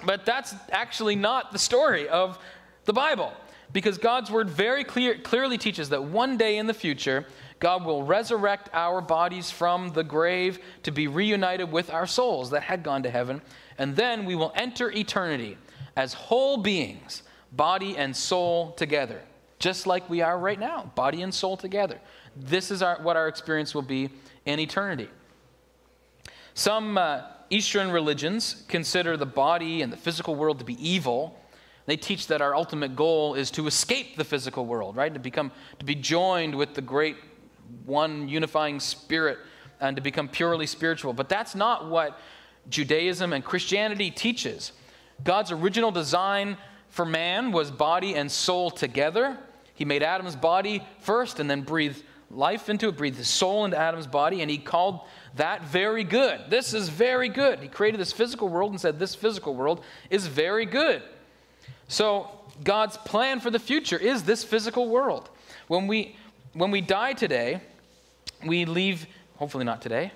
But 0.06 0.26
that's 0.26 0.56
actually 0.72 1.16
not 1.16 1.52
the 1.52 1.60
story 1.60 2.08
of 2.08 2.40
the 2.86 2.94
Bible. 2.94 3.34
Because 3.74 3.98
God's 3.98 4.30
word 4.30 4.50
very 4.50 4.84
clear, 4.84 5.18
clearly 5.18 5.58
teaches 5.58 5.90
that 5.90 6.04
one 6.04 6.38
day 6.38 6.58
in 6.58 6.68
the 6.68 6.74
future, 6.74 7.26
God 7.60 7.86
will 7.86 8.04
resurrect 8.04 8.70
our 8.74 9.00
bodies 9.00 9.50
from 9.50 9.90
the 9.90 10.04
grave 10.04 10.60
to 10.84 10.92
be 10.92 11.08
reunited 11.08 11.72
with 11.72 11.90
our 11.90 12.08
souls 12.08 12.50
that 12.50 12.64
had 12.64 12.84
gone 12.84 13.04
to 13.04 13.10
heaven. 13.10 13.42
And 13.78 13.96
then 13.96 14.26
we 14.26 14.36
will 14.36 14.52
enter 14.56 14.92
eternity 14.92 15.58
as 15.96 16.14
whole 16.14 16.58
beings, 16.58 17.24
body 17.52 17.96
and 17.98 18.16
soul 18.16 18.74
together, 18.74 19.22
just 19.60 19.88
like 19.88 20.10
we 20.10 20.22
are 20.22 20.38
right 20.38 20.60
now, 20.60 20.92
body 20.96 21.22
and 21.22 21.34
soul 21.34 21.56
together. 21.56 22.00
This 22.36 22.72
is 22.72 22.82
our, 22.82 23.02
what 23.02 23.16
our 23.16 23.28
experience 23.28 23.74
will 23.74 23.82
be 23.82 24.10
in 24.46 24.60
eternity. 24.60 25.10
Some 26.54 26.98
uh, 26.98 27.22
Eastern 27.50 27.92
religions 27.92 28.64
consider 28.68 29.18
the 29.18 29.26
body 29.26 29.82
and 29.82 29.92
the 29.92 29.98
physical 29.98 30.36
world 30.36 30.60
to 30.60 30.66
be 30.66 30.78
evil. 30.88 31.38
They 31.86 31.98
teach 31.98 32.28
that 32.28 32.42
our 32.42 32.56
ultimate 32.56 32.96
goal 32.96 33.36
is 33.36 33.52
to 33.52 33.68
escape 33.68 34.16
the 34.16 34.24
physical 34.24 34.66
world, 34.66 34.96
right? 34.96 35.14
To 35.14 35.20
become 35.20 35.52
to 35.80 35.86
be 35.86 35.96
joined 35.96 36.56
with 36.56 36.74
the 36.74 36.82
great 36.82 37.18
one 37.86 38.30
unifying 38.30 38.80
spirit 38.80 39.40
and 39.80 39.96
to 39.96 40.02
become 40.02 40.28
purely 40.28 40.68
spiritual. 40.68 41.14
But 41.14 41.28
that's 41.28 41.56
not 41.56 41.90
what 41.90 42.20
Judaism 42.70 43.34
and 43.34 43.44
Christianity 43.44 44.12
teaches. 44.12 44.72
God's 45.24 45.52
original 45.52 45.92
design 45.92 46.58
for 46.90 47.06
man 47.06 47.52
was 47.52 47.72
body 47.72 48.16
and 48.16 48.32
soul 48.32 48.70
together. 48.70 49.38
He 49.74 49.86
made 49.86 50.04
Adam's 50.04 50.36
body 50.36 50.84
first 51.00 51.40
and 51.40 51.50
then 51.50 51.62
breathed 51.62 52.04
life 52.34 52.70
into 52.70 52.88
it, 52.90 52.98
breathed 52.98 53.18
his 53.18 53.28
soul 53.28 53.66
into 53.66 53.78
Adam's 53.78 54.08
body, 54.08 54.42
and 54.42 54.50
he 54.50 54.58
called 54.58 55.02
that 55.36 55.64
very 55.64 56.04
good. 56.04 56.42
This 56.50 56.74
is 56.74 56.90
very 56.90 57.30
good. 57.30 57.60
He 57.60 57.68
created 57.68 58.00
this 58.00 58.12
physical 58.12 58.50
world 58.50 58.72
and 58.72 58.82
said, 58.82 59.00
This 59.00 59.16
physical 59.16 59.54
world 59.56 59.84
is 60.10 60.28
very 60.28 60.66
good. 60.66 61.02
So, 61.88 62.30
God's 62.64 62.98
plan 62.98 63.40
for 63.40 63.50
the 63.50 63.60
future 63.60 63.98
is 63.98 64.24
this 64.24 64.44
physical 64.44 64.90
world. 64.90 65.30
When 65.68 65.88
we, 65.88 66.16
when 66.54 66.72
we 66.72 66.82
die 66.82 67.14
today, 67.14 67.62
we 68.46 68.66
leave, 68.66 69.08
hopefully 69.38 69.64
not 69.64 69.82
today, 69.82 70.12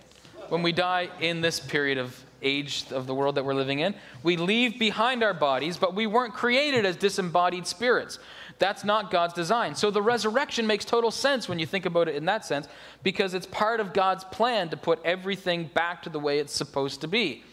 when 0.50 0.62
we 0.62 0.72
die 0.72 1.10
in 1.20 1.42
this 1.42 1.60
period 1.60 1.98
of 1.98 2.24
age 2.42 2.86
of 2.92 3.08
the 3.08 3.16
world 3.16 3.36
that 3.36 3.46
we're 3.46 3.56
living 3.56 3.80
in, 3.80 3.96
we 4.22 4.38
leave 4.38 4.78
behind 4.78 5.24
our 5.24 5.34
bodies, 5.34 5.78
but 5.78 5.96
we 5.96 6.08
weren't 6.08 6.34
created 6.34 6.86
as 6.86 6.96
disembodied 6.96 7.66
spirits. 7.66 8.20
That's 8.58 8.84
not 8.84 9.12
God's 9.12 9.34
design. 9.34 9.76
So 9.76 9.92
the 9.92 10.02
resurrection 10.02 10.66
makes 10.66 10.86
total 10.86 11.12
sense 11.12 11.50
when 11.50 11.60
you 11.60 11.66
think 11.66 11.86
about 11.86 12.08
it 12.08 12.16
in 12.16 12.26
that 12.26 12.46
sense, 12.46 12.68
because 13.04 13.34
it's 13.34 13.46
part 13.46 13.80
of 13.80 13.94
God's 13.94 14.24
plan 14.24 14.70
to 14.70 14.78
put 14.78 15.00
everything 15.04 15.66
back 15.74 16.02
to 16.04 16.10
the 16.10 16.20
way 16.20 16.40
it's 16.40 16.54
supposed 16.54 17.02
to 17.02 17.08
be 17.08 17.44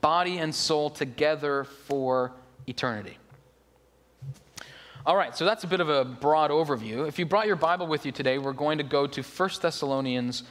body 0.00 0.38
and 0.38 0.54
soul 0.54 0.90
together 0.90 1.64
for 1.64 2.32
eternity. 2.66 3.16
All 5.06 5.16
right, 5.16 5.34
so 5.34 5.46
that's 5.46 5.64
a 5.64 5.66
bit 5.66 5.80
of 5.80 5.88
a 5.88 6.04
broad 6.04 6.50
overview. 6.50 7.08
If 7.08 7.18
you 7.18 7.24
brought 7.24 7.46
your 7.46 7.56
Bible 7.56 7.86
with 7.86 8.04
you 8.04 8.12
today, 8.12 8.36
we're 8.36 8.52
going 8.52 8.76
to 8.78 8.84
go 8.84 9.06
to 9.06 9.22
1 9.22 9.50
Thessalonians 9.62 10.42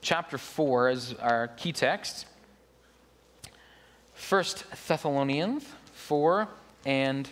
chapter 0.00 0.38
4 0.38 0.88
as 0.88 1.14
our 1.14 1.48
key 1.48 1.72
text. 1.72 2.24
1 4.30 4.44
Thessalonians 4.88 5.66
4 5.92 6.48
and 6.86 7.28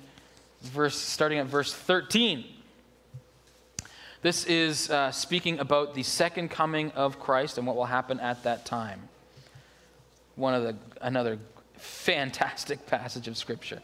verse, 0.65 0.99
starting 0.99 1.39
at 1.39 1.47
verse 1.47 1.73
13. 1.73 2.45
This 4.23 4.47
is 4.47 4.91
uh, 4.91 5.11
speaking 5.13 5.59
about 5.59 5.95
the 5.95 6.03
second 6.03 6.51
coming 6.51 6.91
of 6.93 7.21
Christ 7.21 7.59
and 7.59 7.67
what 7.67 7.77
will 7.77 7.85
happen 7.85 8.21
at 8.21 8.43
that 8.45 8.65
time. 8.65 9.09
One 10.37 10.55
of 10.55 10.63
the 10.63 10.77
another 11.03 11.39
fantastic 11.77 12.87
passage 12.89 13.29
of 13.29 13.37
Scripture. 13.37 13.83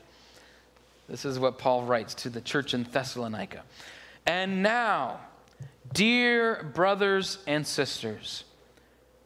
This 1.08 1.24
is 1.24 1.38
what 1.38 1.58
Paul 1.58 1.84
writes 1.84 2.14
to 2.14 2.30
the 2.30 2.40
church 2.40 2.72
in 2.72 2.84
Thessalonica. 2.84 3.64
And 4.26 4.62
now, 4.62 5.20
dear 5.92 6.62
brothers 6.62 7.38
and 7.46 7.66
sisters, 7.66 8.44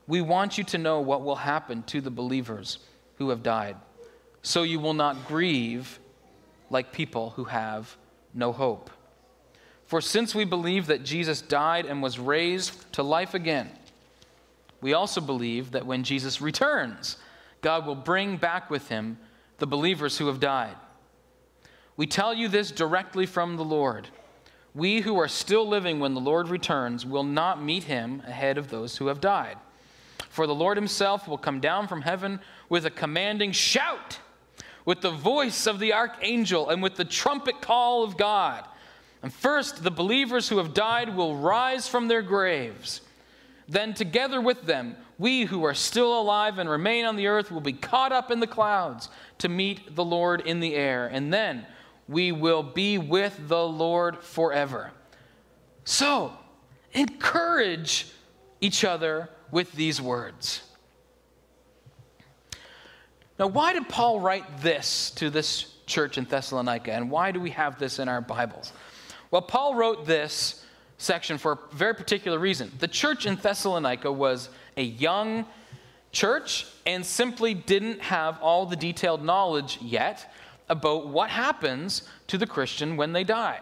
we 0.07 0.21
want 0.21 0.59
you 0.59 0.65
to 0.65 0.79
know 0.79 1.01
what 1.01 1.23
will 1.23 1.37
happen 1.37 1.83
to 1.85 2.01
the 2.01 2.11
believers 2.11 2.79
who 3.19 3.31
have 3.31 3.43
died, 3.43 3.77
so 4.43 4.63
you 4.63 4.81
will 4.81 4.95
not 4.95 5.29
grieve 5.29 5.99
like 6.75 6.93
people 6.93 7.31
who 7.31 7.45
have 7.45 7.97
no 8.35 8.53
hope. 8.53 8.91
For 9.87 10.01
since 10.01 10.35
we 10.35 10.45
believe 10.45 10.89
that 10.89 11.05
Jesus 11.05 11.41
died 11.41 11.87
and 11.87 12.03
was 12.03 12.19
raised 12.19 12.93
to 12.93 13.03
life 13.03 13.33
again, 13.33 13.71
we 14.81 14.93
also 14.93 15.21
believe 15.21 15.71
that 15.71 15.87
when 15.87 16.03
Jesus 16.03 16.43
returns, 16.43 17.17
God 17.63 17.87
will 17.87 17.95
bring 17.95 18.37
back 18.37 18.71
with 18.71 18.89
him 18.89 19.19
the 19.59 19.67
believers 19.67 20.19
who 20.19 20.27
have 20.27 20.41
died. 20.41 20.77
We 21.97 22.07
tell 22.07 22.35
you 22.35 22.49
this 22.49 22.71
directly 22.71 23.25
from 23.25 23.57
the 23.57 23.65
Lord. 23.65 24.09
We 24.75 25.01
who 25.01 25.17
are 25.19 25.29
still 25.29 25.67
living 25.67 26.01
when 26.01 26.15
the 26.15 26.21
Lord 26.21 26.49
returns 26.49 27.07
will 27.07 27.23
not 27.23 27.63
meet 27.63 27.85
him 27.85 28.23
ahead 28.27 28.59
of 28.59 28.69
those 28.69 28.97
who 28.97 29.07
have 29.07 29.21
died. 29.21 29.57
For 30.29 30.47
the 30.49 30.55
Lord 30.55 30.77
himself 30.77 31.29
will 31.29 31.39
come 31.39 31.61
down 31.61 31.87
from 31.87 32.03
heaven 32.03 32.41
with 32.69 32.85
a 32.85 32.91
commanding 32.91 33.53
shout 33.53 34.19
with 34.85 35.01
the 35.01 35.11
voice 35.11 35.67
of 35.67 35.79
the 35.79 35.93
archangel 35.93 36.69
and 36.69 36.83
with 36.83 36.97
the 36.97 37.05
trumpet 37.05 37.61
call 37.61 38.05
of 38.05 38.17
God. 38.17 38.65
And 39.23 39.33
first, 39.33 39.83
the 39.83 39.91
believers 39.91 40.49
who 40.49 40.59
have 40.59 40.75
died 40.75 41.17
will 41.17 41.37
rise 41.37 41.89
from 41.89 42.09
their 42.09 42.23
graves. 42.23 43.01
Then, 43.67 43.95
together 43.95 44.41
with 44.41 44.67
them, 44.67 44.97
we 45.19 45.45
who 45.45 45.65
are 45.65 45.75
still 45.75 46.21
alive 46.21 46.59
and 46.59 46.69
remain 46.69 47.07
on 47.07 47.17
the 47.17 47.29
earth 47.29 47.51
will 47.51 47.63
be 47.63 47.73
caught 47.73 48.13
up 48.13 48.31
in 48.31 48.41
the 48.41 48.47
clouds 48.47 49.09
to 49.39 49.49
meet 49.49 49.95
the 49.95 50.05
Lord 50.05 50.43
in 50.43 50.61
the 50.61 50.75
air. 50.75 51.07
And 51.07 51.33
then 51.33 51.67
we 52.07 52.33
will 52.33 52.63
be 52.63 52.99
with 52.99 53.49
the 53.49 53.67
Lord 53.67 54.19
forever. 54.19 54.91
So, 55.85 56.33
encourage 56.93 58.09
each 58.61 58.85
other 58.85 59.31
with 59.51 59.73
these 59.73 60.01
words. 60.01 60.63
Now, 63.39 63.49
why 63.49 63.73
did 63.73 63.89
Paul 63.89 64.21
write 64.21 64.61
this 64.61 65.11
to 65.13 65.29
this 65.29 65.75
church 65.87 66.19
in 66.19 66.25
Thessalonica, 66.25 66.93
and 66.93 67.11
why 67.11 67.33
do 67.33 67.41
we 67.41 67.51
have 67.51 67.79
this 67.79 67.99
in 67.99 68.09
our 68.09 68.21
Bibles? 68.21 68.73
Well, 69.31 69.43
Paul 69.43 69.75
wrote 69.75 70.07
this 70.07 70.65
section 70.99 71.39
for 71.39 71.53
a 71.53 71.75
very 71.75 71.95
particular 71.95 72.39
reason. 72.39 72.71
The 72.79 72.89
church 72.89 73.27
in 73.27 73.37
Thessalonica 73.37 74.11
was 74.11 74.49
a 74.77 74.83
young 74.83 75.47
church 76.13 76.67
and 76.87 77.05
simply 77.05 77.55
didn't 77.55 78.01
have 78.01 78.41
all 78.41 78.67
the 78.67 78.77
detailed 78.77 79.25
knowledge 79.25 79.79
yet 79.83 80.33
about 80.69 81.09
what 81.09 81.29
happens 81.29 82.09
to 82.29 82.39
the 82.39 82.47
Christian 82.47 82.97
when 82.97 83.13
they 83.13 83.25
die. 83.25 83.61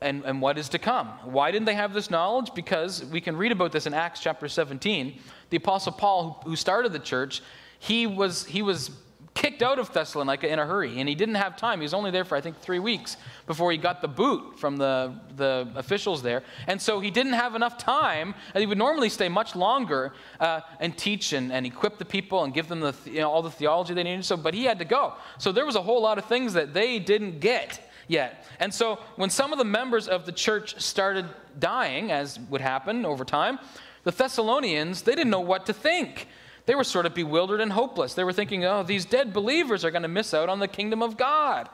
And, 0.00 0.22
and, 0.24 0.42
what 0.42 0.58
is 0.58 0.68
to 0.70 0.78
come. 0.78 1.08
Why 1.22 1.50
didn't 1.50 1.64
they 1.64 1.74
have 1.74 1.94
this 1.94 2.10
knowledge? 2.10 2.52
Because 2.54 3.02
we 3.06 3.22
can 3.22 3.38
read 3.38 3.52
about 3.52 3.72
this 3.72 3.86
in 3.86 3.94
Acts 3.94 4.20
chapter 4.20 4.48
17. 4.48 5.18
The 5.48 5.56
Apostle 5.56 5.92
Paul, 5.92 6.42
who 6.44 6.56
started 6.56 6.92
the 6.92 6.98
church, 6.98 7.40
he 7.84 8.06
was, 8.06 8.46
he 8.46 8.62
was 8.62 8.90
kicked 9.34 9.62
out 9.62 9.78
of 9.78 9.92
Thessalonica 9.92 10.50
in 10.50 10.58
a 10.58 10.64
hurry, 10.64 11.00
and 11.00 11.08
he 11.08 11.14
didn't 11.14 11.34
have 11.34 11.54
time. 11.54 11.80
He 11.80 11.82
was 11.82 11.92
only 11.92 12.10
there 12.10 12.24
for, 12.24 12.34
I 12.34 12.40
think, 12.40 12.58
three 12.58 12.78
weeks 12.78 13.18
before 13.46 13.70
he 13.72 13.76
got 13.76 14.00
the 14.00 14.08
boot 14.08 14.58
from 14.58 14.78
the, 14.78 15.14
the 15.36 15.68
officials 15.74 16.22
there. 16.22 16.42
And 16.66 16.80
so 16.80 16.98
he 16.98 17.10
didn't 17.10 17.34
have 17.34 17.54
enough 17.54 17.76
time. 17.76 18.34
And 18.54 18.62
he 18.62 18.66
would 18.66 18.78
normally 18.78 19.10
stay 19.10 19.28
much 19.28 19.54
longer 19.54 20.14
uh, 20.40 20.60
and 20.80 20.96
teach 20.96 21.34
and, 21.34 21.52
and 21.52 21.66
equip 21.66 21.98
the 21.98 22.06
people 22.06 22.44
and 22.44 22.54
give 22.54 22.68
them 22.68 22.80
the, 22.80 22.94
you 23.04 23.18
know, 23.18 23.30
all 23.30 23.42
the 23.42 23.50
theology 23.50 23.92
they 23.92 24.02
needed. 24.02 24.24
So, 24.24 24.38
but 24.38 24.54
he 24.54 24.64
had 24.64 24.78
to 24.78 24.86
go. 24.86 25.12
So 25.36 25.52
there 25.52 25.66
was 25.66 25.76
a 25.76 25.82
whole 25.82 26.00
lot 26.00 26.16
of 26.16 26.24
things 26.24 26.54
that 26.54 26.72
they 26.72 26.98
didn't 26.98 27.40
get 27.40 27.90
yet. 28.08 28.46
And 28.60 28.72
so 28.72 28.98
when 29.16 29.28
some 29.28 29.52
of 29.52 29.58
the 29.58 29.64
members 29.66 30.08
of 30.08 30.24
the 30.24 30.32
church 30.32 30.80
started 30.80 31.26
dying, 31.58 32.12
as 32.12 32.38
would 32.48 32.62
happen 32.62 33.04
over 33.04 33.26
time, 33.26 33.58
the 34.04 34.10
Thessalonians, 34.10 35.02
they 35.02 35.14
didn't 35.14 35.30
know 35.30 35.40
what 35.40 35.66
to 35.66 35.74
think. 35.74 36.28
They 36.66 36.74
were 36.74 36.84
sort 36.84 37.06
of 37.06 37.14
bewildered 37.14 37.60
and 37.60 37.72
hopeless. 37.72 38.14
They 38.14 38.24
were 38.24 38.32
thinking, 38.32 38.64
oh, 38.64 38.82
these 38.82 39.04
dead 39.04 39.32
believers 39.32 39.84
are 39.84 39.90
going 39.90 40.02
to 40.02 40.08
miss 40.08 40.32
out 40.32 40.48
on 40.48 40.60
the 40.60 40.68
kingdom 40.68 41.02
of 41.02 41.16
God. 41.16 41.68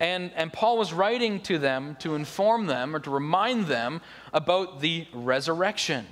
And, 0.00 0.32
and 0.34 0.52
Paul 0.52 0.78
was 0.78 0.92
writing 0.92 1.40
to 1.42 1.58
them 1.58 1.96
to 2.00 2.14
inform 2.14 2.66
them 2.66 2.96
or 2.96 2.98
to 3.00 3.10
remind 3.10 3.66
them 3.66 4.00
about 4.32 4.80
the 4.80 5.06
resurrection 5.12 6.06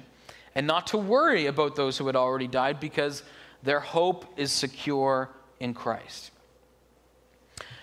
and 0.54 0.66
not 0.66 0.88
to 0.88 0.98
worry 0.98 1.46
about 1.46 1.76
those 1.76 1.96
who 1.96 2.06
had 2.06 2.16
already 2.16 2.46
died 2.46 2.78
because 2.78 3.22
their 3.62 3.80
hope 3.80 4.26
is 4.36 4.52
secure 4.52 5.30
in 5.58 5.74
Christ. 5.74 6.30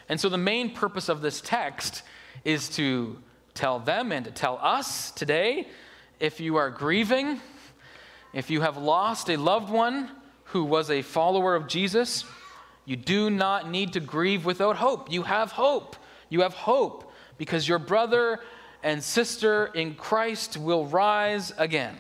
And 0.09 0.19
so 0.19 0.29
the 0.29 0.37
main 0.37 0.73
purpose 0.73 1.09
of 1.09 1.21
this 1.21 1.41
text 1.41 2.03
is 2.45 2.69
to 2.69 3.17
tell 3.53 3.79
them 3.79 4.11
and 4.11 4.25
to 4.25 4.31
tell 4.31 4.59
us 4.61 5.11
today 5.11 5.67
if 6.19 6.39
you 6.39 6.55
are 6.55 6.69
grieving, 6.69 7.41
if 8.33 8.49
you 8.49 8.61
have 8.61 8.77
lost 8.77 9.29
a 9.29 9.37
loved 9.37 9.69
one 9.69 10.09
who 10.47 10.63
was 10.63 10.89
a 10.89 11.01
follower 11.01 11.55
of 11.55 11.67
Jesus, 11.67 12.25
you 12.85 12.95
do 12.95 13.29
not 13.29 13.69
need 13.69 13.93
to 13.93 13.99
grieve 13.99 14.45
without 14.45 14.77
hope. 14.77 15.11
You 15.11 15.23
have 15.23 15.51
hope. 15.51 15.95
You 16.29 16.41
have 16.41 16.53
hope 16.53 17.11
because 17.37 17.67
your 17.67 17.79
brother 17.79 18.39
and 18.83 19.03
sister 19.03 19.65
in 19.67 19.95
Christ 19.95 20.57
will 20.57 20.85
rise 20.85 21.51
again. 21.57 21.97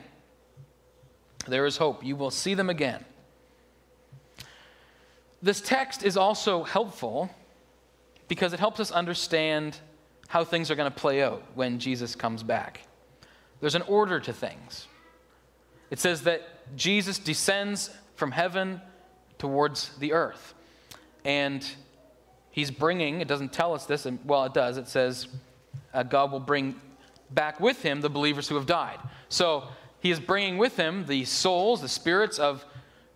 There 1.47 1.65
is 1.65 1.77
hope. 1.77 2.05
You 2.05 2.15
will 2.15 2.31
see 2.31 2.53
them 2.53 2.69
again. 2.69 3.03
This 5.41 5.61
text 5.61 6.03
is 6.03 6.17
also 6.17 6.63
helpful 6.63 7.29
because 8.27 8.53
it 8.53 8.59
helps 8.59 8.79
us 8.79 8.91
understand 8.91 9.77
how 10.27 10.43
things 10.43 10.69
are 10.69 10.75
going 10.75 10.91
to 10.91 10.97
play 10.97 11.21
out 11.21 11.43
when 11.55 11.79
Jesus 11.79 12.15
comes 12.15 12.43
back. 12.43 12.81
There's 13.59 13.75
an 13.75 13.83
order 13.83 14.19
to 14.19 14.33
things. 14.33 14.87
It 15.89 15.99
says 15.99 16.23
that 16.23 16.75
Jesus 16.75 17.17
descends 17.17 17.89
from 18.17 18.31
heaven 18.31 18.81
towards 19.37 19.95
the 19.97 20.11
earth. 20.11 20.53
And 21.23 21.65
he's 22.51 22.71
bringing, 22.71 23.21
it 23.21 23.27
doesn't 23.27 23.53
tell 23.53 23.73
us 23.73 23.85
this, 23.85 24.05
and 24.05 24.19
well, 24.25 24.43
it 24.43 24.53
does. 24.53 24.77
It 24.77 24.87
says 24.87 25.27
uh, 25.93 26.03
God 26.03 26.31
will 26.31 26.39
bring 26.39 26.81
back 27.29 27.59
with 27.59 27.81
him 27.81 28.01
the 28.01 28.09
believers 28.09 28.49
who 28.49 28.55
have 28.55 28.65
died. 28.65 28.99
So 29.29 29.65
he 29.99 30.11
is 30.11 30.19
bringing 30.19 30.57
with 30.57 30.75
him 30.77 31.05
the 31.05 31.25
souls, 31.25 31.81
the 31.81 31.89
spirits 31.89 32.39
of 32.39 32.65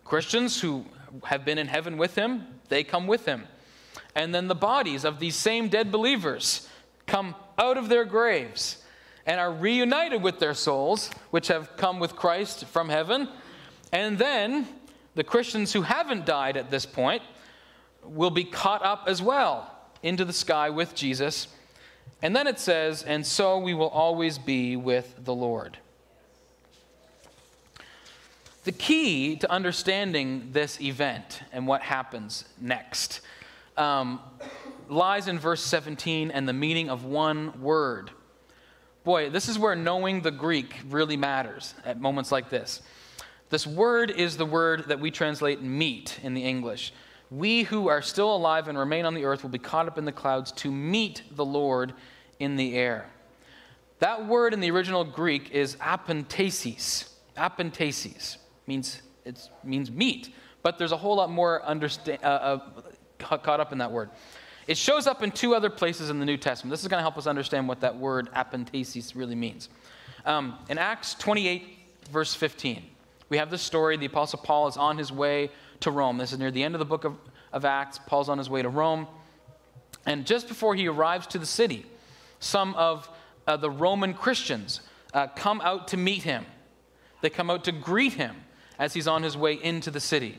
Christians 0.04 0.60
who 0.60 0.84
have 1.24 1.44
been 1.44 1.58
in 1.58 1.66
heaven 1.66 1.96
with 1.96 2.14
him. 2.14 2.46
They 2.68 2.84
come 2.84 3.06
with 3.06 3.26
him. 3.26 3.46
And 4.14 4.34
then 4.34 4.48
the 4.48 4.54
bodies 4.54 5.04
of 5.04 5.18
these 5.18 5.36
same 5.36 5.68
dead 5.68 5.90
believers 5.90 6.68
come 7.06 7.34
out 7.58 7.76
of 7.76 7.88
their 7.88 8.04
graves 8.04 8.82
and 9.26 9.40
are 9.40 9.52
reunited 9.52 10.22
with 10.22 10.38
their 10.38 10.54
souls, 10.54 11.10
which 11.30 11.48
have 11.48 11.76
come 11.76 11.98
with 11.98 12.16
Christ 12.16 12.66
from 12.66 12.88
heaven. 12.88 13.28
And 13.92 14.18
then 14.18 14.66
the 15.14 15.24
Christians 15.24 15.72
who 15.72 15.82
haven't 15.82 16.26
died 16.26 16.56
at 16.56 16.70
this 16.70 16.86
point 16.86 17.22
will 18.04 18.30
be 18.30 18.44
caught 18.44 18.84
up 18.84 19.04
as 19.06 19.22
well 19.22 19.70
into 20.02 20.24
the 20.24 20.32
sky 20.32 20.70
with 20.70 20.94
Jesus. 20.94 21.48
And 22.22 22.34
then 22.34 22.46
it 22.46 22.58
says, 22.58 23.02
and 23.02 23.26
so 23.26 23.58
we 23.58 23.74
will 23.74 23.88
always 23.88 24.38
be 24.38 24.76
with 24.76 25.14
the 25.24 25.34
Lord. 25.34 25.78
The 28.64 28.72
key 28.72 29.36
to 29.36 29.50
understanding 29.50 30.50
this 30.52 30.80
event 30.80 31.42
and 31.52 31.66
what 31.66 31.82
happens 31.82 32.44
next 32.60 33.20
um, 33.76 34.20
lies 34.88 35.26
in 35.26 35.38
verse 35.38 35.62
17 35.62 36.30
and 36.30 36.48
the 36.48 36.52
meaning 36.52 36.88
of 36.88 37.04
one 37.04 37.60
word. 37.60 38.10
Boy, 39.04 39.30
this 39.30 39.48
is 39.48 39.58
where 39.58 39.74
knowing 39.74 40.20
the 40.20 40.30
Greek 40.30 40.76
really 40.88 41.16
matters 41.16 41.74
at 41.84 42.00
moments 42.00 42.30
like 42.30 42.50
this. 42.50 42.82
This 43.52 43.66
word 43.66 44.10
is 44.10 44.38
the 44.38 44.46
word 44.46 44.86
that 44.88 44.98
we 44.98 45.10
translate 45.10 45.60
meet 45.60 46.18
in 46.22 46.32
the 46.32 46.42
English. 46.42 46.94
We 47.30 47.64
who 47.64 47.88
are 47.88 48.00
still 48.00 48.34
alive 48.34 48.66
and 48.66 48.78
remain 48.78 49.04
on 49.04 49.12
the 49.12 49.26
earth 49.26 49.42
will 49.42 49.50
be 49.50 49.58
caught 49.58 49.86
up 49.86 49.98
in 49.98 50.06
the 50.06 50.10
clouds 50.10 50.52
to 50.52 50.72
meet 50.72 51.20
the 51.32 51.44
Lord 51.44 51.92
in 52.38 52.56
the 52.56 52.74
air. 52.74 53.10
That 53.98 54.26
word 54.26 54.54
in 54.54 54.60
the 54.60 54.70
original 54.70 55.04
Greek 55.04 55.50
is 55.50 55.76
apantesis. 55.76 57.10
Apantesis 57.36 58.38
means 58.66 59.02
it 59.26 59.46
means 59.62 59.90
meet, 59.90 60.34
but 60.62 60.78
there's 60.78 60.92
a 60.92 60.96
whole 60.96 61.16
lot 61.16 61.28
more 61.28 61.62
uh, 61.62 61.74
uh, 62.24 62.58
caught 63.18 63.60
up 63.60 63.70
in 63.70 63.76
that 63.76 63.92
word. 63.92 64.08
It 64.66 64.78
shows 64.78 65.06
up 65.06 65.22
in 65.22 65.30
two 65.30 65.54
other 65.54 65.68
places 65.68 66.08
in 66.08 66.18
the 66.20 66.24
New 66.24 66.38
Testament. 66.38 66.70
This 66.70 66.80
is 66.80 66.88
going 66.88 67.00
to 67.00 67.02
help 67.02 67.18
us 67.18 67.26
understand 67.26 67.68
what 67.68 67.80
that 67.80 67.98
word 67.98 68.30
apantesis 68.34 69.14
really 69.14 69.34
means. 69.34 69.68
Um, 70.24 70.58
in 70.70 70.78
Acts 70.78 71.12
28, 71.16 71.64
verse 72.10 72.34
15, 72.34 72.82
we 73.32 73.38
have 73.38 73.50
this 73.50 73.62
story. 73.62 73.96
The 73.96 74.04
Apostle 74.04 74.40
Paul 74.40 74.68
is 74.68 74.76
on 74.76 74.98
his 74.98 75.10
way 75.10 75.50
to 75.80 75.90
Rome. 75.90 76.18
This 76.18 76.34
is 76.34 76.38
near 76.38 76.50
the 76.50 76.62
end 76.62 76.74
of 76.74 76.80
the 76.80 76.84
book 76.84 77.04
of, 77.04 77.16
of 77.50 77.64
Acts. 77.64 77.98
Paul's 78.06 78.28
on 78.28 78.36
his 78.36 78.50
way 78.50 78.60
to 78.60 78.68
Rome. 78.68 79.06
And 80.04 80.26
just 80.26 80.48
before 80.48 80.74
he 80.74 80.86
arrives 80.86 81.26
to 81.28 81.38
the 81.38 81.46
city, 81.46 81.86
some 82.40 82.74
of 82.74 83.08
uh, 83.46 83.56
the 83.56 83.70
Roman 83.70 84.12
Christians 84.12 84.82
uh, 85.14 85.28
come 85.28 85.62
out 85.62 85.88
to 85.88 85.96
meet 85.96 86.24
him. 86.24 86.44
They 87.22 87.30
come 87.30 87.48
out 87.48 87.64
to 87.64 87.72
greet 87.72 88.12
him 88.12 88.36
as 88.78 88.92
he's 88.92 89.08
on 89.08 89.22
his 89.22 89.34
way 89.34 89.54
into 89.54 89.90
the 89.90 89.98
city. 89.98 90.36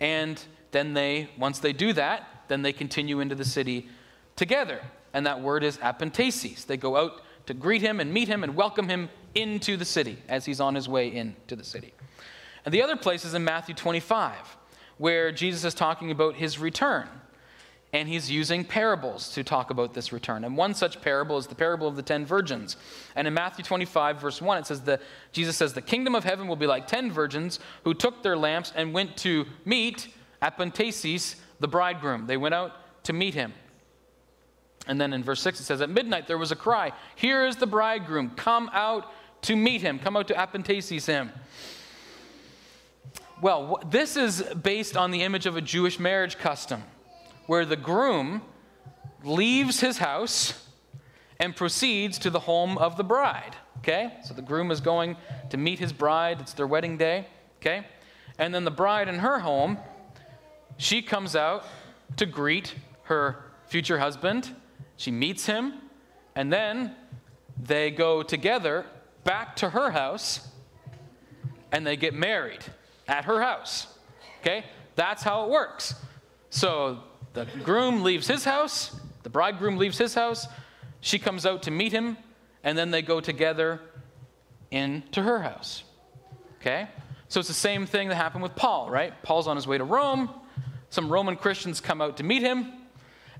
And 0.00 0.42
then 0.72 0.94
they, 0.94 1.28
once 1.38 1.60
they 1.60 1.72
do 1.72 1.92
that, 1.92 2.28
then 2.48 2.62
they 2.62 2.72
continue 2.72 3.20
into 3.20 3.36
the 3.36 3.44
city 3.44 3.88
together. 4.34 4.80
And 5.14 5.26
that 5.26 5.42
word 5.42 5.62
is 5.62 5.76
apantesis. 5.76 6.66
They 6.66 6.76
go 6.76 6.96
out 6.96 7.22
to 7.46 7.54
greet 7.54 7.82
him 7.82 8.00
and 8.00 8.12
meet 8.12 8.28
him 8.28 8.44
and 8.44 8.54
welcome 8.54 8.88
him 8.88 9.08
into 9.34 9.76
the 9.76 9.84
city 9.84 10.18
as 10.28 10.44
he's 10.44 10.60
on 10.60 10.74
his 10.74 10.88
way 10.88 11.14
into 11.14 11.56
the 11.56 11.64
city. 11.64 11.92
And 12.64 12.74
the 12.74 12.82
other 12.82 12.96
place 12.96 13.24
is 13.24 13.34
in 13.34 13.44
Matthew 13.44 13.74
25, 13.74 14.56
where 14.98 15.30
Jesus 15.30 15.64
is 15.64 15.74
talking 15.74 16.10
about 16.10 16.34
his 16.34 16.58
return. 16.58 17.08
And 17.92 18.08
he's 18.08 18.30
using 18.30 18.64
parables 18.64 19.32
to 19.34 19.44
talk 19.44 19.70
about 19.70 19.94
this 19.94 20.12
return. 20.12 20.44
And 20.44 20.56
one 20.56 20.74
such 20.74 21.00
parable 21.00 21.38
is 21.38 21.46
the 21.46 21.54
parable 21.54 21.86
of 21.86 21.96
the 21.96 22.02
ten 22.02 22.26
virgins. 22.26 22.76
And 23.14 23.28
in 23.28 23.32
Matthew 23.32 23.64
25, 23.64 24.20
verse 24.20 24.42
1, 24.42 24.58
it 24.58 24.66
says 24.66 24.82
that 24.82 25.00
Jesus 25.32 25.56
says, 25.56 25.72
The 25.72 25.80
kingdom 25.80 26.14
of 26.14 26.24
heaven 26.24 26.48
will 26.48 26.56
be 26.56 26.66
like 26.66 26.88
ten 26.88 27.10
virgins 27.10 27.60
who 27.84 27.94
took 27.94 28.22
their 28.22 28.36
lamps 28.36 28.72
and 28.74 28.92
went 28.92 29.16
to 29.18 29.46
meet 29.64 30.08
apantesis, 30.42 31.36
the 31.60 31.68
bridegroom. 31.68 32.26
They 32.26 32.36
went 32.36 32.54
out 32.54 32.72
to 33.04 33.12
meet 33.12 33.34
him. 33.34 33.54
And 34.86 35.00
then 35.00 35.12
in 35.12 35.24
verse 35.24 35.40
6 35.42 35.60
it 35.60 35.64
says, 35.64 35.80
At 35.80 35.90
midnight 35.90 36.26
there 36.26 36.38
was 36.38 36.52
a 36.52 36.56
cry, 36.56 36.92
Here 37.14 37.46
is 37.46 37.56
the 37.56 37.66
bridegroom, 37.66 38.30
come 38.30 38.70
out 38.72 39.12
to 39.42 39.56
meet 39.56 39.82
him, 39.82 39.98
come 39.98 40.16
out 40.16 40.28
to 40.28 40.34
apantesis 40.34 41.06
him. 41.06 41.32
Well, 43.42 43.82
this 43.90 44.16
is 44.16 44.42
based 44.42 44.96
on 44.96 45.10
the 45.10 45.22
image 45.22 45.46
of 45.46 45.56
a 45.56 45.60
Jewish 45.60 45.98
marriage 45.98 46.38
custom 46.38 46.82
where 47.46 47.64
the 47.64 47.76
groom 47.76 48.42
leaves 49.22 49.80
his 49.80 49.98
house 49.98 50.66
and 51.38 51.54
proceeds 51.54 52.18
to 52.20 52.30
the 52.30 52.40
home 52.40 52.78
of 52.78 52.96
the 52.96 53.04
bride. 53.04 53.54
Okay? 53.78 54.14
So 54.24 54.32
the 54.32 54.42
groom 54.42 54.70
is 54.70 54.80
going 54.80 55.16
to 55.50 55.56
meet 55.58 55.78
his 55.78 55.92
bride, 55.92 56.40
it's 56.40 56.54
their 56.54 56.66
wedding 56.66 56.96
day. 56.96 57.26
Okay? 57.60 57.86
And 58.38 58.54
then 58.54 58.64
the 58.64 58.70
bride 58.70 59.08
in 59.08 59.16
her 59.16 59.40
home 59.40 59.78
she 60.78 61.02
comes 61.02 61.34
out 61.34 61.64
to 62.16 62.26
greet 62.26 62.74
her 63.04 63.44
future 63.66 63.98
husband. 63.98 64.54
She 64.96 65.10
meets 65.10 65.46
him, 65.46 65.74
and 66.34 66.52
then 66.52 66.94
they 67.60 67.90
go 67.90 68.22
together 68.22 68.86
back 69.24 69.56
to 69.56 69.70
her 69.70 69.90
house 69.90 70.48
and 71.72 71.86
they 71.86 71.96
get 71.96 72.14
married 72.14 72.64
at 73.08 73.24
her 73.24 73.40
house. 73.42 73.86
Okay? 74.40 74.64
That's 74.94 75.22
how 75.22 75.44
it 75.44 75.50
works. 75.50 75.94
So 76.50 77.00
the 77.32 77.46
groom 77.64 78.02
leaves 78.02 78.26
his 78.26 78.44
house, 78.44 78.98
the 79.24 79.30
bridegroom 79.30 79.76
leaves 79.76 79.98
his 79.98 80.14
house, 80.14 80.46
she 81.00 81.18
comes 81.18 81.44
out 81.44 81.64
to 81.64 81.70
meet 81.70 81.92
him, 81.92 82.16
and 82.62 82.78
then 82.78 82.90
they 82.90 83.02
go 83.02 83.20
together 83.20 83.80
into 84.70 85.22
her 85.22 85.40
house. 85.40 85.84
Okay? 86.60 86.88
So 87.28 87.40
it's 87.40 87.48
the 87.48 87.54
same 87.54 87.86
thing 87.86 88.08
that 88.08 88.14
happened 88.14 88.42
with 88.42 88.54
Paul, 88.54 88.88
right? 88.88 89.12
Paul's 89.22 89.48
on 89.48 89.56
his 89.56 89.66
way 89.66 89.78
to 89.78 89.84
Rome. 89.84 90.30
Some 90.88 91.10
Roman 91.10 91.36
Christians 91.36 91.80
come 91.80 92.00
out 92.00 92.16
to 92.18 92.22
meet 92.22 92.42
him, 92.42 92.72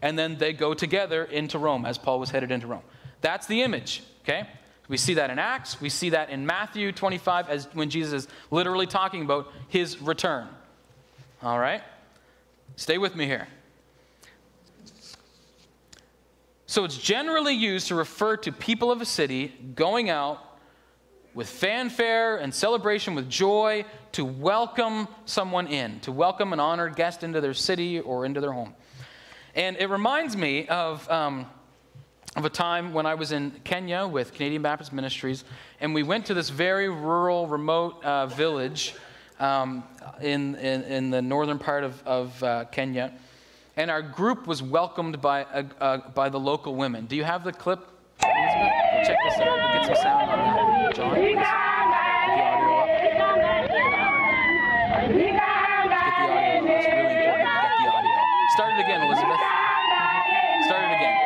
and 0.06 0.16
then 0.16 0.38
they 0.38 0.52
go 0.52 0.72
together 0.72 1.24
into 1.24 1.58
Rome 1.58 1.84
as 1.84 1.98
Paul 1.98 2.20
was 2.20 2.30
headed 2.30 2.52
into 2.52 2.68
Rome. 2.68 2.84
That's 3.22 3.48
the 3.48 3.62
image, 3.62 4.04
okay? 4.22 4.46
We 4.86 4.98
see 4.98 5.14
that 5.14 5.30
in 5.30 5.40
Acts. 5.40 5.80
We 5.80 5.88
see 5.88 6.10
that 6.10 6.30
in 6.30 6.46
Matthew 6.46 6.92
25 6.92 7.48
as 7.48 7.64
when 7.72 7.90
Jesus 7.90 8.12
is 8.12 8.28
literally 8.52 8.86
talking 8.86 9.22
about 9.22 9.52
his 9.66 10.00
return. 10.00 10.46
All 11.42 11.58
right? 11.58 11.82
Stay 12.76 12.98
with 12.98 13.16
me 13.16 13.26
here. 13.26 13.48
So 16.66 16.84
it's 16.84 16.98
generally 16.98 17.54
used 17.54 17.88
to 17.88 17.96
refer 17.96 18.36
to 18.36 18.52
people 18.52 18.92
of 18.92 19.00
a 19.00 19.04
city 19.04 19.52
going 19.74 20.08
out 20.08 20.38
with 21.34 21.48
fanfare 21.48 22.36
and 22.36 22.54
celebration, 22.54 23.16
with 23.16 23.28
joy, 23.28 23.84
to 24.12 24.24
welcome 24.24 25.08
someone 25.24 25.66
in, 25.66 25.98
to 26.00 26.12
welcome 26.12 26.52
an 26.52 26.60
honored 26.60 26.94
guest 26.94 27.24
into 27.24 27.40
their 27.40 27.54
city 27.54 27.98
or 27.98 28.24
into 28.24 28.40
their 28.40 28.52
home. 28.52 28.72
And 29.56 29.76
it 29.78 29.88
reminds 29.88 30.36
me 30.36 30.68
of 30.68 31.10
um, 31.10 31.46
of 32.36 32.44
a 32.44 32.50
time 32.50 32.92
when 32.92 33.06
I 33.06 33.14
was 33.14 33.32
in 33.32 33.50
Kenya 33.64 34.06
with 34.06 34.34
Canadian 34.34 34.60
Baptist 34.60 34.92
Ministries, 34.92 35.44
and 35.80 35.94
we 35.94 36.02
went 36.02 36.26
to 36.26 36.34
this 36.34 36.50
very 36.50 36.90
rural, 36.90 37.46
remote 37.46 38.04
uh, 38.04 38.26
village 38.26 38.94
um, 39.40 39.82
in, 40.20 40.54
in, 40.56 40.82
in, 40.82 41.10
the 41.10 41.22
northern 41.22 41.58
part 41.58 41.82
of, 41.82 42.02
of 42.06 42.42
uh, 42.42 42.64
Kenya. 42.66 43.14
And 43.76 43.90
our 43.90 44.02
group 44.02 44.46
was 44.46 44.62
welcomed 44.62 45.20
by, 45.20 45.44
uh, 45.44 45.62
uh 45.80 45.98
by 46.10 46.28
the 46.28 46.38
local 46.38 46.74
women. 46.74 47.06
Do 47.06 47.16
you 47.16 47.24
have 47.24 47.42
the 47.42 47.52
clip, 47.52 47.80
Elizabeth? 48.22 49.06
Check 49.06 49.16
this 49.24 49.38
out. 49.38 49.56
We'll 49.56 49.72
get 49.72 49.86
some 49.86 49.96
sound 49.96 50.30
on 50.30 50.38
that. 50.38 50.94
John, 50.94 51.14
please. 51.14 51.36
The 51.36 51.44
audio 55.12 55.40
up. 55.40 55.45
Again, 58.87 59.03
Elizabeth. 59.03 59.40
Start 60.66 60.85
it 60.85 60.94
again. 60.94 61.16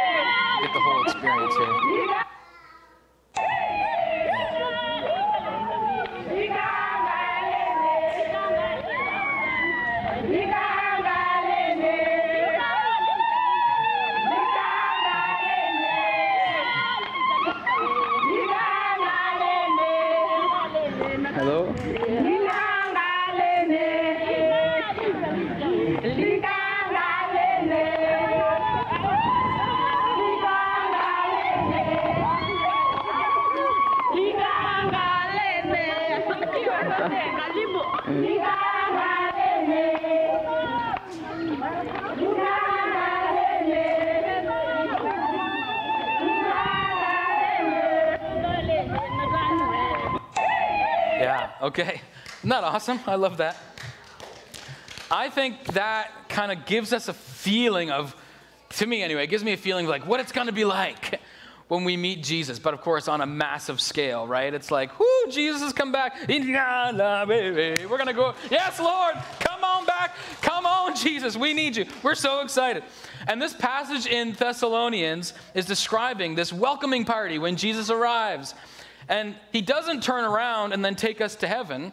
Get 0.63 0.73
the 0.73 0.81
whole 0.81 1.03
experience 1.05 1.55
here. 1.57 2.30
Yeah, 51.21 51.51
okay. 51.63 52.01
Not 52.43 52.65
awesome? 52.65 53.01
I 53.07 53.15
love 53.15 53.37
that. 53.39 53.57
I 55.11 55.29
think 55.29 55.65
that 55.75 56.11
kind 56.29 56.53
of 56.53 56.67
gives 56.67 56.93
us 56.93 57.09
a 57.09 57.15
feeling 57.15 57.91
of, 57.91 58.15
to 58.71 58.87
me 58.87 59.03
anyway, 59.03 59.25
it 59.25 59.27
gives 59.27 59.45
me 59.45 59.53
a 59.53 59.57
feeling 59.57 59.87
like 59.87 60.07
what 60.07 60.21
it's 60.21 60.33
going 60.33 60.47
to 60.47 60.53
be 60.53 60.65
like 60.65 61.21
when 61.69 61.85
we 61.85 61.97
meet 61.97 62.23
Jesus, 62.23 62.59
but 62.59 62.75
of 62.75 62.81
course 62.81 63.07
on 63.09 63.21
a 63.21 63.27
massive 63.27 63.81
scale, 63.81 64.27
right? 64.27 64.53
It's 64.53 64.71
like, 64.71 64.99
whoo, 64.99 65.07
Jesus 65.31 65.63
has 65.63 65.73
come 65.73 65.93
back. 65.93 66.17
We're 66.29 67.99
going 67.99 68.07
to 68.07 68.13
go, 68.13 68.35
yes, 68.51 68.81
Lord, 68.81 69.15
come 69.39 69.63
on 69.63 69.87
back. 69.87 70.17
On, 70.91 70.97
Jesus, 71.03 71.37
we 71.37 71.55
need 71.55 71.77
you. 71.77 71.87
We're 72.03 72.15
so 72.15 72.41
excited. 72.41 72.83
And 73.29 73.41
this 73.41 73.55
passage 73.55 74.07
in 74.07 74.33
Thessalonians 74.33 75.33
is 75.55 75.67
describing 75.67 76.35
this 76.35 76.53
welcoming 76.53 77.05
party 77.05 77.39
when 77.39 77.57
Jesus 77.57 77.91
arrives. 77.91 78.55
And 79.09 79.35
he 79.53 79.61
doesn't 79.61 80.03
turn 80.03 80.25
around 80.25 80.73
and 80.73 80.85
then 80.85 80.95
take 80.95 81.21
us 81.21 81.37
to 81.37 81.49
heaven, 81.49 81.93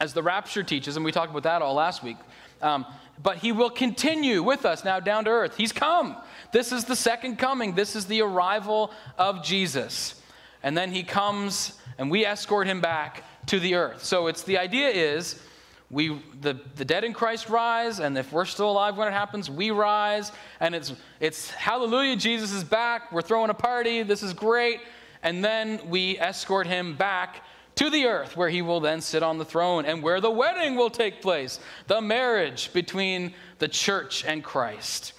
as 0.00 0.14
the 0.14 0.22
rapture 0.22 0.62
teaches, 0.62 0.96
and 0.96 1.04
we 1.04 1.12
talked 1.12 1.30
about 1.30 1.42
that 1.42 1.62
all 1.62 1.74
last 1.74 2.02
week. 2.02 2.16
Um, 2.62 2.86
but 3.20 3.38
he 3.38 3.50
will 3.50 3.70
continue 3.70 4.42
with 4.42 4.64
us 4.64 4.84
now 4.84 5.00
down 5.00 5.24
to 5.24 5.30
earth. 5.30 5.56
He's 5.56 5.72
come. 5.72 6.16
This 6.52 6.70
is 6.72 6.84
the 6.84 6.96
second 6.96 7.36
coming. 7.36 7.74
This 7.74 7.96
is 7.96 8.06
the 8.06 8.22
arrival 8.22 8.92
of 9.16 9.44
Jesus. 9.44 10.20
And 10.62 10.76
then 10.76 10.92
he 10.92 11.02
comes 11.02 11.78
and 11.98 12.10
we 12.10 12.24
escort 12.24 12.68
him 12.68 12.80
back 12.80 13.24
to 13.46 13.58
the 13.58 13.74
earth. 13.74 14.04
So 14.04 14.28
it's 14.28 14.42
the 14.44 14.58
idea 14.58 14.88
is 14.88 15.40
we 15.90 16.20
the, 16.40 16.60
the 16.76 16.84
dead 16.84 17.04
in 17.04 17.12
Christ 17.12 17.48
rise, 17.48 17.98
and 17.98 18.16
if 18.18 18.32
we're 18.32 18.44
still 18.44 18.70
alive 18.70 18.96
when 18.96 19.08
it 19.08 19.12
happens, 19.12 19.50
we 19.50 19.70
rise. 19.70 20.32
And 20.60 20.74
it's 20.74 20.92
it's 21.20 21.50
hallelujah, 21.50 22.16
Jesus 22.16 22.52
is 22.52 22.64
back. 22.64 23.10
We're 23.12 23.22
throwing 23.22 23.50
a 23.50 23.54
party. 23.54 24.02
This 24.02 24.22
is 24.22 24.32
great 24.32 24.80
and 25.22 25.44
then 25.44 25.80
we 25.88 26.18
escort 26.18 26.66
him 26.66 26.96
back 26.96 27.42
to 27.76 27.90
the 27.90 28.06
earth, 28.06 28.36
where 28.36 28.48
he 28.48 28.62
will 28.62 28.80
then 28.80 29.00
sit 29.00 29.22
on 29.22 29.38
the 29.38 29.44
throne 29.44 29.84
and 29.84 30.02
where 30.02 30.20
the 30.20 30.30
wedding 30.30 30.74
will 30.74 30.90
take 30.90 31.22
place 31.22 31.60
the 31.86 32.00
marriage 32.00 32.72
between 32.72 33.34
the 33.58 33.68
church 33.68 34.24
and 34.24 34.42
Christ. 34.42 35.12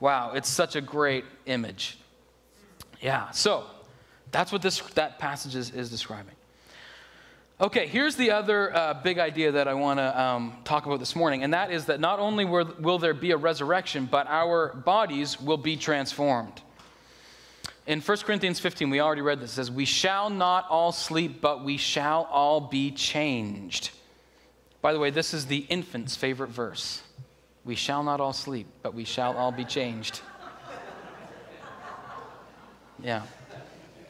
Wow, 0.00 0.32
it's 0.32 0.48
such 0.48 0.74
a 0.76 0.80
great 0.80 1.24
image. 1.46 1.98
Yeah, 3.00 3.30
so 3.30 3.64
that's 4.30 4.52
what 4.52 4.62
this, 4.62 4.80
that 4.94 5.18
passage 5.18 5.54
is, 5.54 5.70
is 5.70 5.90
describing. 5.90 6.34
Okay, 7.60 7.88
here's 7.88 8.14
the 8.14 8.30
other 8.30 8.74
uh, 8.74 8.94
big 8.94 9.18
idea 9.18 9.50
that 9.50 9.66
I 9.66 9.74
want 9.74 9.98
to 9.98 10.20
um, 10.20 10.52
talk 10.62 10.86
about 10.86 11.00
this 11.00 11.16
morning, 11.16 11.42
and 11.42 11.52
that 11.54 11.72
is 11.72 11.86
that 11.86 11.98
not 11.98 12.20
only 12.20 12.44
will, 12.44 12.98
there 13.00 13.14
be 13.14 13.32
a 13.32 13.36
resurrection, 13.36 14.06
but 14.08 14.28
our 14.28 14.74
bodies 14.74 15.40
will 15.40 15.56
be 15.56 15.76
transformed. 15.76 16.62
In 17.88 18.00
1 18.00 18.18
Corinthians 18.18 18.60
15, 18.60 18.90
we 18.90 19.00
already 19.00 19.22
read 19.22 19.40
this. 19.40 19.50
It 19.50 19.54
says, 19.54 19.70
We 19.72 19.86
shall 19.86 20.30
not 20.30 20.66
all 20.70 20.92
sleep, 20.92 21.40
but 21.40 21.64
we 21.64 21.78
shall 21.78 22.28
all 22.30 22.60
be 22.60 22.92
changed. 22.92 23.90
By 24.80 24.92
the 24.92 25.00
way, 25.00 25.10
this 25.10 25.34
is 25.34 25.46
the 25.46 25.66
infant's 25.68 26.14
favorite 26.14 26.50
verse. 26.50 27.02
We 27.64 27.74
shall 27.74 28.04
not 28.04 28.20
all 28.20 28.32
sleep, 28.32 28.68
but 28.82 28.94
we 28.94 29.02
shall 29.02 29.36
all 29.36 29.50
be 29.50 29.64
changed. 29.64 30.20
Yeah. 33.02 33.22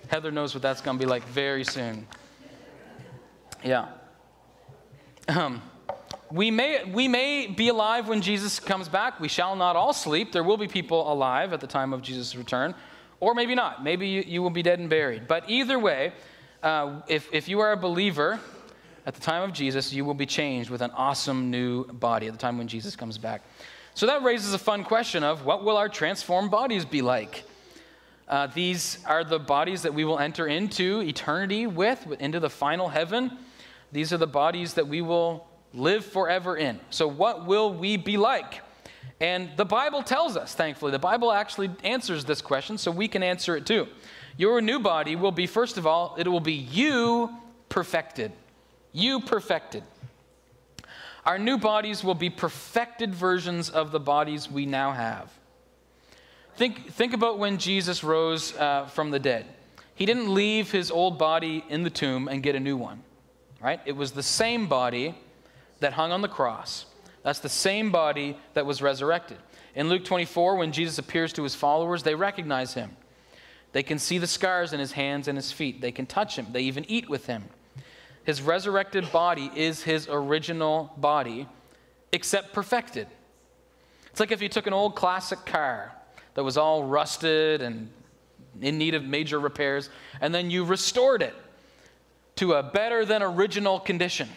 Heather 0.09 0.31
knows 0.31 0.55
what 0.55 0.63
that's 0.63 0.83
going 0.83 0.99
to 0.99 1.03
be 1.03 1.09
like 1.09 1.25
very 1.25 1.65
soon. 1.65 2.07
Yeah. 3.65 3.89
Um, 5.29 5.63
we, 6.31 6.51
may, 6.51 6.85
we 6.85 7.09
may 7.09 7.47
be 7.47 7.69
alive 7.69 8.09
when 8.09 8.23
Jesus 8.23 8.61
comes 8.61 8.89
back. 8.89 9.21
We 9.21 9.29
shall 9.29 9.57
not 9.57 9.77
all 9.77 9.93
sleep. 9.93 10.33
There 10.33 10.45
will 10.45 10.57
be 10.57 10.69
people 10.69 11.11
alive 11.11 11.53
at 11.53 11.61
the 11.61 11.67
time 11.67 11.93
of 11.93 12.03
Jesus' 12.03 12.37
return. 12.37 12.75
Or 13.21 13.35
maybe 13.35 13.55
not. 13.55 13.83
Maybe 13.83 14.09
you, 14.09 14.23
you 14.27 14.43
will 14.43 14.51
be 14.51 14.63
dead 14.63 14.79
and 14.79 14.89
buried. 14.89 15.27
But 15.27 15.45
either 15.49 15.79
way, 15.79 16.13
uh, 16.63 17.01
if, 17.09 17.29
if 17.33 17.49
you 17.49 17.61
are 17.61 17.73
a 17.73 17.77
believer 17.77 18.39
at 19.07 19.15
the 19.15 19.21
time 19.21 19.43
of 19.43 19.53
Jesus, 19.53 19.93
you 19.93 20.05
will 20.05 20.15
be 20.15 20.27
changed 20.27 20.71
with 20.71 20.83
an 20.83 20.91
awesome 20.93 21.51
new 21.51 21.85
body 21.85 22.27
at 22.27 22.33
the 22.33 22.39
time 22.39 22.59
when 22.59 22.69
Jesus 22.69 22.95
comes 22.95 23.19
back. 23.19 23.43
So 23.95 24.07
that 24.07 24.23
raises 24.23 24.55
a 24.55 24.59
fun 24.59 24.85
question 24.85 25.25
of 25.25 25.45
what 25.45 25.65
will 25.65 25.77
our 25.77 25.89
transformed 25.89 26.51
bodies 26.51 26.85
be 26.85 27.03
like? 27.03 27.45
Uh, 28.29 28.47
these 28.47 28.99
are 29.07 29.25
the 29.25 29.39
bodies 29.39 29.83
that 29.83 29.95
we 29.95 30.05
will 30.05 30.19
enter 30.19 30.47
into 30.47 31.01
eternity 31.01 31.67
with, 31.67 32.07
into 32.21 32.39
the 32.39 32.51
final 32.51 32.89
heaven. 32.89 33.39
These 33.93 34.13
are 34.13 34.19
the 34.19 34.27
bodies 34.27 34.75
that 34.75 34.87
we 34.87 35.01
will 35.01 35.47
live 35.73 36.05
forever 36.05 36.57
in. 36.57 36.81
So, 36.91 37.09
what 37.09 37.47
will 37.47 37.73
we 37.73 37.97
be 37.97 38.17
like? 38.17 38.63
And 39.21 39.51
the 39.57 39.65
Bible 39.65 40.03
tells 40.03 40.37
us, 40.37 40.55
thankfully, 40.55 40.93
the 40.93 40.99
Bible 40.99 41.33
actually 41.33 41.71
answers 41.83 42.25
this 42.25 42.41
question, 42.41 42.79
so 42.79 42.91
we 42.91 43.09
can 43.09 43.23
answer 43.23 43.57
it 43.57 43.67
too. 43.67 43.89
Your 44.37 44.61
new 44.61 44.79
body 44.79 45.17
will 45.17 45.33
be, 45.33 45.47
first 45.47 45.77
of 45.77 45.87
all, 45.87 46.15
it 46.19 46.29
will 46.29 46.41
be 46.41 46.53
you 46.53 47.31
perfected. 47.69 48.33
You 48.93 49.21
perfected. 49.21 49.83
Our 51.27 51.39
new 51.39 51.59
bodies 51.59 52.05
will 52.05 52.15
be 52.15 52.31
perfected 52.31 53.15
versions 53.15 53.69
of 53.69 53.91
the 53.91 54.01
bodies 54.01 54.51
we 54.51 54.65
now 54.65 54.93
have. 54.93 55.31
Think, 56.57 56.93
think 56.93 57.13
about 57.13 57.39
when 57.39 57.59
Jesus 57.59 58.03
rose 58.03 58.57
uh, 58.57 58.87
from 58.87 59.11
the 59.11 59.19
dead. 59.19 59.47
He 59.95 60.07
didn't 60.07 60.33
leave 60.33 60.71
his 60.71 60.91
old 60.91 61.19
body 61.19 61.65
in 61.69 61.83
the 61.83 61.91
tomb 61.91 62.29
and 62.29 62.43
get 62.43 62.55
a 62.55 62.61
new 62.61 62.77
one, 62.77 63.03
right? 63.61 63.81
It 63.85 63.97
was 63.97 64.13
the 64.13 64.23
same 64.23 64.67
body 64.67 65.15
that 65.81 65.93
hung 65.93 66.13
on 66.13 66.23
the 66.23 66.29
cross. 66.29 66.87
That's 67.23 67.41
the 67.41 67.49
same 67.49 67.91
body 67.91 68.37
that 68.55 68.67
was 68.67 68.81
resurrected. 68.81 69.39
In 69.75 69.89
Luke 69.89 70.05
24, 70.05 70.57
when 70.57 70.73
Jesus 70.73 70.99
appears 70.99 71.33
to 71.35 71.43
his 71.43 71.55
followers, 71.55 72.03
they 72.03 72.15
recognize 72.15 72.75
him. 72.75 72.97
They 73.73 73.83
can 73.83 73.99
see 73.99 74.19
the 74.19 74.27
scars 74.27 74.73
in 74.73 74.81
his 74.81 74.93
hands 74.93 75.29
and 75.29 75.37
his 75.37 75.53
feet. 75.53 75.81
They 75.81 75.93
can 75.93 76.07
touch 76.07 76.37
him. 76.37 76.47
They 76.53 76.63
even 76.63 76.85
eat 76.89 77.09
with 77.09 77.27
him. 77.27 77.45
His 78.25 78.43
resurrected 78.43 79.11
body 79.13 79.51
is 79.55 79.83
his 79.83 80.09
original 80.09 80.93
body, 80.97 81.49
except 82.13 82.53
perfected. 82.53 83.07
It's 84.11 84.21
like 84.21 84.33
if 84.33 84.43
you 84.43 84.49
took 84.49 84.67
an 84.67 84.73
old 84.73 84.97
classic 84.97 85.45
car 85.45 85.93
that 86.35 86.45
was 86.45 86.57
all 86.57 86.85
rusted 86.85 87.63
and 87.63 87.91
in 88.61 88.79
need 88.79 88.95
of 88.95 89.05
major 89.05 89.39
repairs, 89.39 89.91
and 90.21 90.35
then 90.35 90.51
you 90.51 90.65
restored 90.65 91.23
it 91.23 91.35
to 92.39 92.53
a 92.53 92.63
better 92.63 93.05
than 93.05 93.21
original 93.21 93.81
condition. 93.81 94.29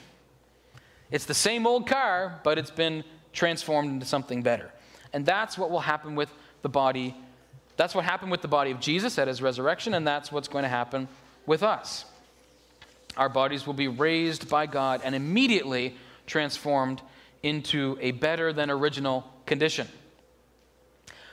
It's 1.12 1.26
the 1.26 1.36
same 1.36 1.68
old 1.68 1.88
car, 1.88 2.40
but 2.44 2.58
it's 2.58 2.72
been 2.72 3.04
transformed 3.32 3.92
into 3.92 4.08
something 4.08 4.42
better. 4.42 4.72
And 5.14 5.24
that's 5.24 5.56
what 5.56 5.70
will 5.70 5.82
happen 5.82 6.16
with 6.16 6.34
the 6.64 6.70
body. 6.70 7.16
That's 7.78 7.94
what 7.94 8.04
happened 8.04 8.32
with 8.32 8.42
the 8.42 8.48
body 8.48 8.72
of 8.72 8.80
Jesus 8.80 9.20
at 9.20 9.28
his 9.28 9.40
resurrection, 9.40 9.94
and 9.94 10.08
that's 10.08 10.32
what's 10.32 10.48
going 10.48 10.64
to 10.64 10.70
happen 10.70 11.08
with 11.46 11.62
us. 11.62 12.06
Our 13.18 13.30
bodies 13.30 13.68
will 13.68 13.76
be 13.76 13.88
raised 13.88 14.50
by 14.50 14.66
God 14.66 15.02
and 15.04 15.14
immediately 15.14 15.96
transformed 16.26 17.04
into 17.44 18.00
a 18.02 18.12
better 18.12 18.52
than 18.52 18.72
original 18.72 19.32
condition. 19.46 19.88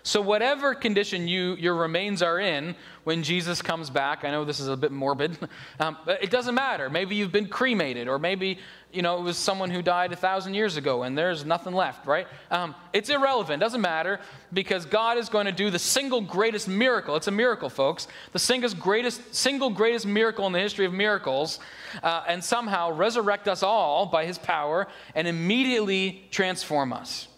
So, 0.03 0.21
whatever 0.21 0.75
condition 0.75 1.29
you, 1.29 1.55
your 1.57 1.75
remains 1.75 2.23
are 2.23 2.39
in 2.39 2.75
when 3.05 3.23
Jesus 3.23 3.63
comes 3.63 3.91
back, 3.91 4.25
I 4.25 4.31
know 4.31 4.45
this 4.45 4.61
is 4.61 4.69
a 4.69 4.77
bit 4.77 4.93
morbid, 4.93 5.39
um, 5.81 5.97
but 6.05 6.23
it 6.23 6.31
doesn't 6.31 6.55
matter. 6.55 6.89
Maybe 6.91 7.17
you've 7.17 7.33
been 7.33 7.49
cremated, 7.49 8.09
or 8.09 8.19
maybe 8.19 8.59
you 8.93 9.03
know 9.03 9.19
it 9.19 9.23
was 9.23 9.37
someone 9.37 9.71
who 9.71 9.83
died 9.83 10.13
a 10.13 10.17
thousand 10.17 10.55
years 10.55 10.77
ago 10.77 11.03
and 11.03 11.17
there's 11.17 11.45
nothing 11.45 11.75
left, 11.75 12.07
right? 12.07 12.27
Um, 12.51 12.75
it's 12.93 13.11
irrelevant, 13.11 13.61
doesn't 13.61 13.81
matter, 13.81 14.21
because 14.53 14.87
God 14.87 15.19
is 15.19 15.29
going 15.29 15.47
to 15.47 15.53
do 15.53 15.71
the 15.71 15.79
single 15.79 16.21
greatest 16.21 16.69
miracle. 16.69 17.17
It's 17.17 17.29
a 17.29 17.33
miracle, 17.33 17.69
folks. 17.69 18.09
The 18.33 18.39
single 18.39 18.71
greatest, 18.75 19.35
single 19.35 19.71
greatest 19.71 20.07
miracle 20.07 20.47
in 20.47 20.53
the 20.53 20.61
history 20.61 20.87
of 20.87 20.93
miracles, 20.93 21.59
uh, 22.03 22.25
and 22.29 22.43
somehow 22.43 22.93
resurrect 22.93 23.49
us 23.49 23.63
all 23.63 24.07
by 24.07 24.27
His 24.27 24.39
power 24.39 24.87
and 25.15 25.27
immediately 25.27 26.27
transform 26.31 26.93
us. 26.93 27.29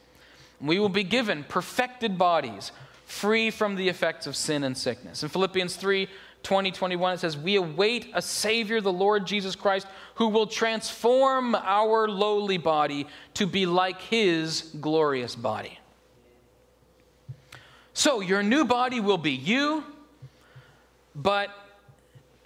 We 0.61 0.79
will 0.79 0.89
be 0.89 1.05
given 1.05 1.45
perfected 1.45 2.19
bodies, 2.19 2.73
free 3.07 3.51
from 3.51 3.77
the 3.77 3.89
effects 3.89 4.27
of 4.27 4.37
sin 4.37 4.65
and 4.65 4.77
sickness. 4.77 5.23
In 5.23 5.29
Philippians 5.29 5.77
3 5.77 6.09
20, 6.43 6.71
21, 6.73 7.15
it 7.15 7.19
says, 7.19 7.37
We 7.37 7.57
await 7.57 8.11
a 8.15 8.23
Savior, 8.23 8.81
the 8.81 8.93
Lord 8.93 9.27
Jesus 9.27 9.55
Christ, 9.55 9.87
who 10.15 10.29
will 10.29 10.47
transform 10.47 11.55
our 11.55 12.09
lowly 12.09 12.57
body 12.57 13.07
to 13.35 13.47
be 13.47 13.67
like 13.67 14.01
his 14.01 14.75
glorious 14.81 15.37
body. 15.37 15.79
So, 17.93 18.21
your 18.21 18.43
new 18.43 18.65
body 18.65 19.01
will 19.01 19.19
be 19.19 19.33
you, 19.33 19.85
but 21.15 21.51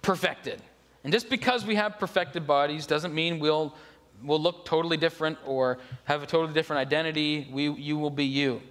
perfected. 0.01 0.61
And 1.03 1.13
just 1.13 1.29
because 1.29 1.65
we 1.65 1.75
have 1.75 1.99
perfected 1.99 2.45
bodies 2.45 2.85
doesn't 2.85 3.13
mean 3.13 3.39
we'll 3.39 3.73
will 4.23 4.39
look 4.39 4.65
totally 4.65 4.97
different 4.97 5.37
or 5.45 5.79
have 6.05 6.23
a 6.23 6.25
totally 6.25 6.53
different 6.53 6.79
identity. 6.79 7.47
We, 7.51 7.69
you 7.71 7.97
will 7.97 8.09
be 8.09 8.25
you. 8.25 8.61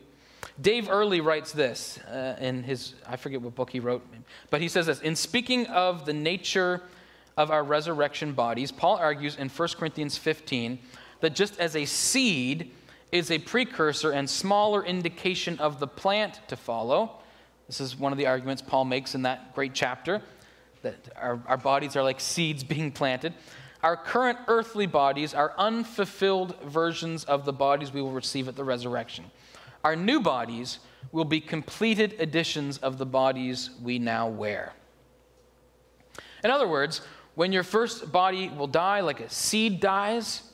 Dave 0.60 0.88
Earley 0.88 1.20
writes 1.20 1.52
this 1.52 1.98
uh, 1.98 2.36
in 2.40 2.62
his, 2.62 2.94
I 3.08 3.16
forget 3.16 3.40
what 3.40 3.54
book 3.54 3.70
he 3.70 3.80
wrote, 3.80 4.06
but 4.50 4.60
he 4.60 4.68
says 4.68 4.86
this 4.86 5.00
In 5.00 5.16
speaking 5.16 5.66
of 5.66 6.06
the 6.06 6.12
nature 6.12 6.82
of 7.36 7.50
our 7.50 7.64
resurrection 7.64 8.32
bodies, 8.32 8.70
Paul 8.70 8.96
argues 8.96 9.36
in 9.36 9.48
1 9.48 9.68
Corinthians 9.76 10.16
15 10.16 10.78
that 11.20 11.34
just 11.34 11.58
as 11.58 11.74
a 11.74 11.84
seed 11.84 12.70
is 13.10 13.30
a 13.30 13.38
precursor 13.38 14.10
and 14.12 14.28
smaller 14.28 14.84
indication 14.84 15.58
of 15.58 15.80
the 15.80 15.86
plant 15.86 16.40
to 16.48 16.56
follow, 16.56 17.18
this 17.66 17.80
is 17.80 17.96
one 17.96 18.12
of 18.12 18.18
the 18.18 18.26
arguments 18.26 18.62
Paul 18.62 18.84
makes 18.84 19.14
in 19.14 19.22
that 19.22 19.54
great 19.54 19.74
chapter 19.74 20.22
that 20.82 21.08
our, 21.16 21.40
our 21.46 21.56
bodies 21.56 21.96
are 21.96 22.02
like 22.02 22.20
seeds 22.20 22.62
being 22.62 22.92
planted. 22.92 23.34
Our 23.84 23.98
current 23.98 24.38
earthly 24.48 24.86
bodies 24.86 25.34
are 25.34 25.52
unfulfilled 25.58 26.58
versions 26.62 27.22
of 27.24 27.44
the 27.44 27.52
bodies 27.52 27.92
we 27.92 28.00
will 28.00 28.12
receive 28.12 28.48
at 28.48 28.56
the 28.56 28.64
resurrection. 28.64 29.26
Our 29.84 29.94
new 29.94 30.22
bodies 30.22 30.78
will 31.12 31.26
be 31.26 31.38
completed 31.38 32.18
editions 32.18 32.78
of 32.78 32.96
the 32.96 33.04
bodies 33.04 33.68
we 33.82 33.98
now 33.98 34.26
wear. 34.26 34.72
In 36.42 36.50
other 36.50 36.66
words, 36.66 37.02
when 37.34 37.52
your 37.52 37.62
first 37.62 38.10
body 38.10 38.48
will 38.48 38.66
die, 38.66 39.00
like 39.00 39.20
a 39.20 39.28
seed 39.28 39.80
dies, 39.80 40.44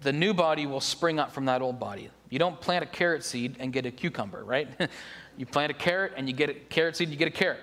the 0.00 0.12
new 0.12 0.32
body 0.32 0.64
will 0.64 0.80
spring 0.80 1.18
up 1.18 1.32
from 1.32 1.44
that 1.44 1.60
old 1.60 1.78
body. 1.78 2.08
You 2.30 2.38
don't 2.38 2.58
plant 2.58 2.82
a 2.82 2.86
carrot 2.86 3.22
seed 3.22 3.56
and 3.58 3.74
get 3.74 3.84
a 3.84 3.90
cucumber, 3.90 4.42
right? 4.42 4.68
you 5.36 5.44
plant 5.44 5.70
a 5.70 5.74
carrot 5.74 6.14
and 6.16 6.30
you 6.30 6.34
get 6.34 6.48
a 6.48 6.54
carrot 6.54 6.96
seed, 6.96 7.10
you 7.10 7.16
get 7.16 7.28
a 7.28 7.30
carrot. 7.30 7.60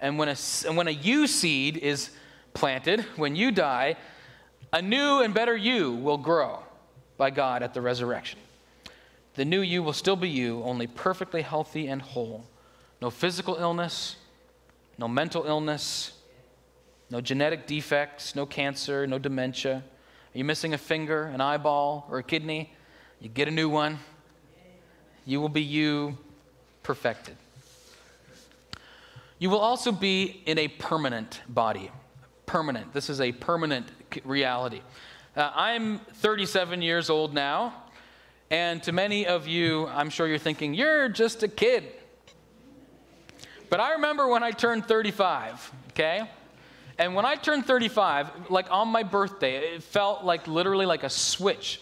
And 0.00 0.18
when 0.18 0.28
a, 0.28 0.36
and 0.68 0.76
when 0.76 0.86
a 0.86 0.92
you 0.92 1.26
seed 1.26 1.78
is 1.78 2.10
planted, 2.54 3.00
when 3.16 3.36
you 3.36 3.50
die, 3.50 3.96
a 4.72 4.82
new 4.82 5.22
and 5.22 5.34
better 5.34 5.56
you 5.56 5.92
will 5.92 6.18
grow 6.18 6.60
by 7.16 7.30
God 7.30 7.62
at 7.62 7.74
the 7.74 7.80
resurrection. 7.80 8.38
The 9.34 9.44
new 9.44 9.60
you 9.60 9.82
will 9.82 9.92
still 9.92 10.16
be 10.16 10.28
you, 10.28 10.62
only 10.62 10.86
perfectly 10.86 11.42
healthy 11.42 11.86
and 11.86 12.02
whole. 12.02 12.44
No 13.00 13.10
physical 13.10 13.56
illness, 13.56 14.16
no 14.98 15.08
mental 15.08 15.44
illness, 15.44 16.12
no 17.10 17.20
genetic 17.20 17.66
defects, 17.66 18.36
no 18.36 18.46
cancer, 18.46 19.06
no 19.06 19.18
dementia. 19.18 19.76
Are 20.34 20.38
you 20.38 20.44
missing 20.44 20.74
a 20.74 20.78
finger, 20.78 21.24
an 21.24 21.40
eyeball, 21.40 22.06
or 22.10 22.18
a 22.18 22.22
kidney? 22.22 22.72
You 23.20 23.28
get 23.28 23.48
a 23.48 23.50
new 23.50 23.68
one. 23.68 23.98
You 25.26 25.40
will 25.40 25.48
be 25.48 25.62
you 25.62 26.18
perfected. 26.82 27.36
You 29.38 29.50
will 29.50 29.58
also 29.58 29.90
be 29.90 30.42
in 30.46 30.58
a 30.58 30.68
permanent 30.68 31.40
body 31.48 31.90
permanent. 32.50 32.92
This 32.92 33.08
is 33.08 33.20
a 33.20 33.30
permanent 33.30 33.86
reality. 34.24 34.80
Uh, 35.36 35.52
I'm 35.54 36.00
37 36.00 36.82
years 36.82 37.08
old 37.08 37.32
now, 37.32 37.84
and 38.50 38.82
to 38.82 38.90
many 38.90 39.24
of 39.24 39.46
you, 39.46 39.86
I'm 39.86 40.10
sure 40.10 40.26
you're 40.26 40.36
thinking, 40.36 40.74
you're 40.74 41.08
just 41.08 41.44
a 41.44 41.48
kid. 41.48 41.84
But 43.68 43.78
I 43.78 43.92
remember 43.92 44.26
when 44.26 44.42
I 44.42 44.50
turned 44.50 44.84
35, 44.84 45.70
okay? 45.90 46.28
And 46.98 47.14
when 47.14 47.24
I 47.24 47.36
turned 47.36 47.66
35, 47.66 48.50
like 48.50 48.66
on 48.72 48.88
my 48.88 49.04
birthday, 49.04 49.58
it 49.58 49.84
felt 49.84 50.24
like 50.24 50.48
literally 50.48 50.86
like 50.86 51.04
a 51.04 51.10
switch 51.10 51.80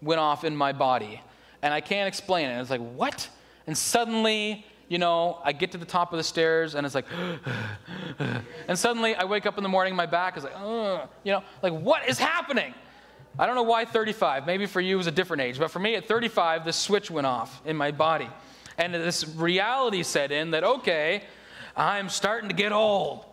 went 0.00 0.20
off 0.20 0.44
in 0.44 0.54
my 0.54 0.70
body. 0.70 1.20
And 1.60 1.74
I 1.74 1.80
can't 1.80 2.06
explain 2.06 2.50
it. 2.50 2.60
It's 2.60 2.70
like, 2.70 2.80
what? 2.94 3.28
And 3.66 3.76
suddenly, 3.76 4.64
you 4.88 4.98
know, 4.98 5.40
I 5.44 5.52
get 5.52 5.72
to 5.72 5.78
the 5.78 5.86
top 5.86 6.12
of 6.12 6.18
the 6.18 6.24
stairs 6.24 6.74
and 6.74 6.84
it's 6.84 6.94
like, 6.94 7.06
and 8.68 8.78
suddenly 8.78 9.14
I 9.14 9.24
wake 9.24 9.46
up 9.46 9.56
in 9.56 9.62
the 9.62 9.68
morning, 9.68 9.96
my 9.96 10.06
back 10.06 10.36
is 10.36 10.44
like, 10.44 10.54
Ugh. 10.56 11.08
you 11.22 11.32
know, 11.32 11.42
like 11.62 11.72
what 11.72 12.08
is 12.08 12.18
happening? 12.18 12.74
I 13.38 13.46
don't 13.46 13.56
know 13.56 13.62
why 13.62 13.84
35. 13.84 14.46
Maybe 14.46 14.66
for 14.66 14.80
you 14.80 14.94
it 14.94 14.98
was 14.98 15.06
a 15.06 15.12
different 15.12 15.42
age, 15.42 15.58
but 15.58 15.70
for 15.70 15.80
me 15.80 15.96
at 15.96 16.06
35, 16.06 16.64
this 16.64 16.76
switch 16.76 17.10
went 17.10 17.26
off 17.26 17.60
in 17.64 17.76
my 17.76 17.90
body. 17.90 18.28
And 18.78 18.94
this 18.94 19.26
reality 19.28 20.02
set 20.02 20.32
in 20.32 20.52
that, 20.52 20.64
okay, 20.64 21.24
I'm 21.76 22.08
starting 22.08 22.48
to 22.48 22.54
get 22.54 22.72
old. 22.72 23.24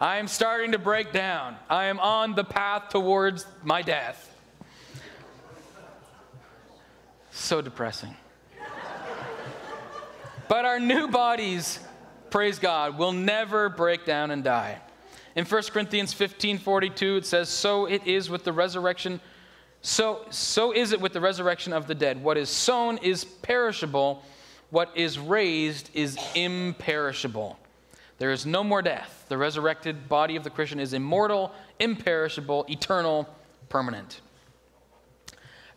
I 0.00 0.18
am 0.18 0.28
starting 0.28 0.72
to 0.72 0.78
break 0.78 1.12
down. 1.12 1.56
I 1.70 1.86
am 1.86 1.98
on 2.00 2.34
the 2.34 2.44
path 2.44 2.90
towards 2.90 3.46
my 3.64 3.82
death. 3.82 4.34
So 7.30 7.60
depressing. 7.60 8.14
But 10.48 10.64
our 10.64 10.78
new 10.78 11.08
bodies, 11.08 11.80
praise 12.30 12.58
God, 12.58 12.98
will 12.98 13.12
never 13.12 13.68
break 13.68 14.04
down 14.04 14.30
and 14.30 14.44
die. 14.44 14.78
In 15.34 15.44
1 15.44 15.62
Corinthians 15.64 16.12
15 16.12 16.58
42, 16.58 17.16
it 17.16 17.26
says, 17.26 17.48
So 17.48 17.86
it 17.86 18.06
is 18.06 18.30
with 18.30 18.44
the 18.44 18.52
resurrection. 18.52 19.20
So, 19.82 20.24
so 20.30 20.72
is 20.72 20.92
it 20.92 21.00
with 21.00 21.12
the 21.12 21.20
resurrection 21.20 21.72
of 21.72 21.86
the 21.86 21.94
dead. 21.94 22.22
What 22.22 22.36
is 22.36 22.48
sown 22.48 22.98
is 22.98 23.24
perishable, 23.24 24.22
what 24.70 24.90
is 24.96 25.18
raised 25.18 25.90
is 25.94 26.18
imperishable. 26.34 27.58
There 28.18 28.32
is 28.32 28.46
no 28.46 28.64
more 28.64 28.82
death. 28.82 29.26
The 29.28 29.36
resurrected 29.36 30.08
body 30.08 30.36
of 30.36 30.44
the 30.44 30.50
Christian 30.50 30.80
is 30.80 30.94
immortal, 30.94 31.52
imperishable, 31.78 32.64
eternal, 32.68 33.28
permanent. 33.68 34.22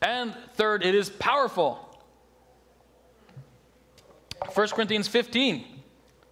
And 0.01 0.33
third, 0.53 0.85
it 0.85 0.95
is 0.95 1.09
powerful. 1.09 1.88
1 4.53 4.67
Corinthians 4.69 5.07
15, 5.07 5.65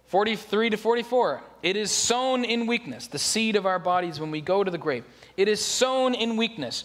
43 0.06 0.70
to 0.70 0.76
44. 0.76 1.42
It 1.62 1.76
is 1.76 1.90
sown 1.90 2.44
in 2.44 2.66
weakness, 2.66 3.06
the 3.06 3.18
seed 3.18 3.56
of 3.56 3.66
our 3.66 3.78
bodies 3.78 4.20
when 4.20 4.30
we 4.30 4.40
go 4.40 4.64
to 4.64 4.70
the 4.70 4.78
grave. 4.78 5.04
It 5.36 5.48
is 5.48 5.64
sown 5.64 6.14
in 6.14 6.36
weakness. 6.36 6.84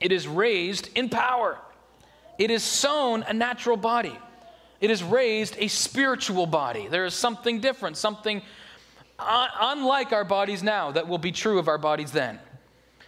It 0.00 0.12
is 0.12 0.26
raised 0.26 0.90
in 0.94 1.08
power. 1.08 1.58
It 2.38 2.50
is 2.50 2.62
sown 2.62 3.22
a 3.22 3.32
natural 3.32 3.76
body. 3.76 4.16
It 4.80 4.90
is 4.90 5.02
raised 5.02 5.56
a 5.58 5.68
spiritual 5.68 6.46
body. 6.46 6.88
There 6.88 7.04
is 7.04 7.14
something 7.14 7.60
different, 7.60 7.96
something 7.96 8.42
unlike 9.18 10.12
our 10.12 10.24
bodies 10.24 10.62
now 10.62 10.90
that 10.90 11.06
will 11.06 11.18
be 11.18 11.32
true 11.32 11.58
of 11.58 11.68
our 11.68 11.78
bodies 11.78 12.10
then. 12.10 12.40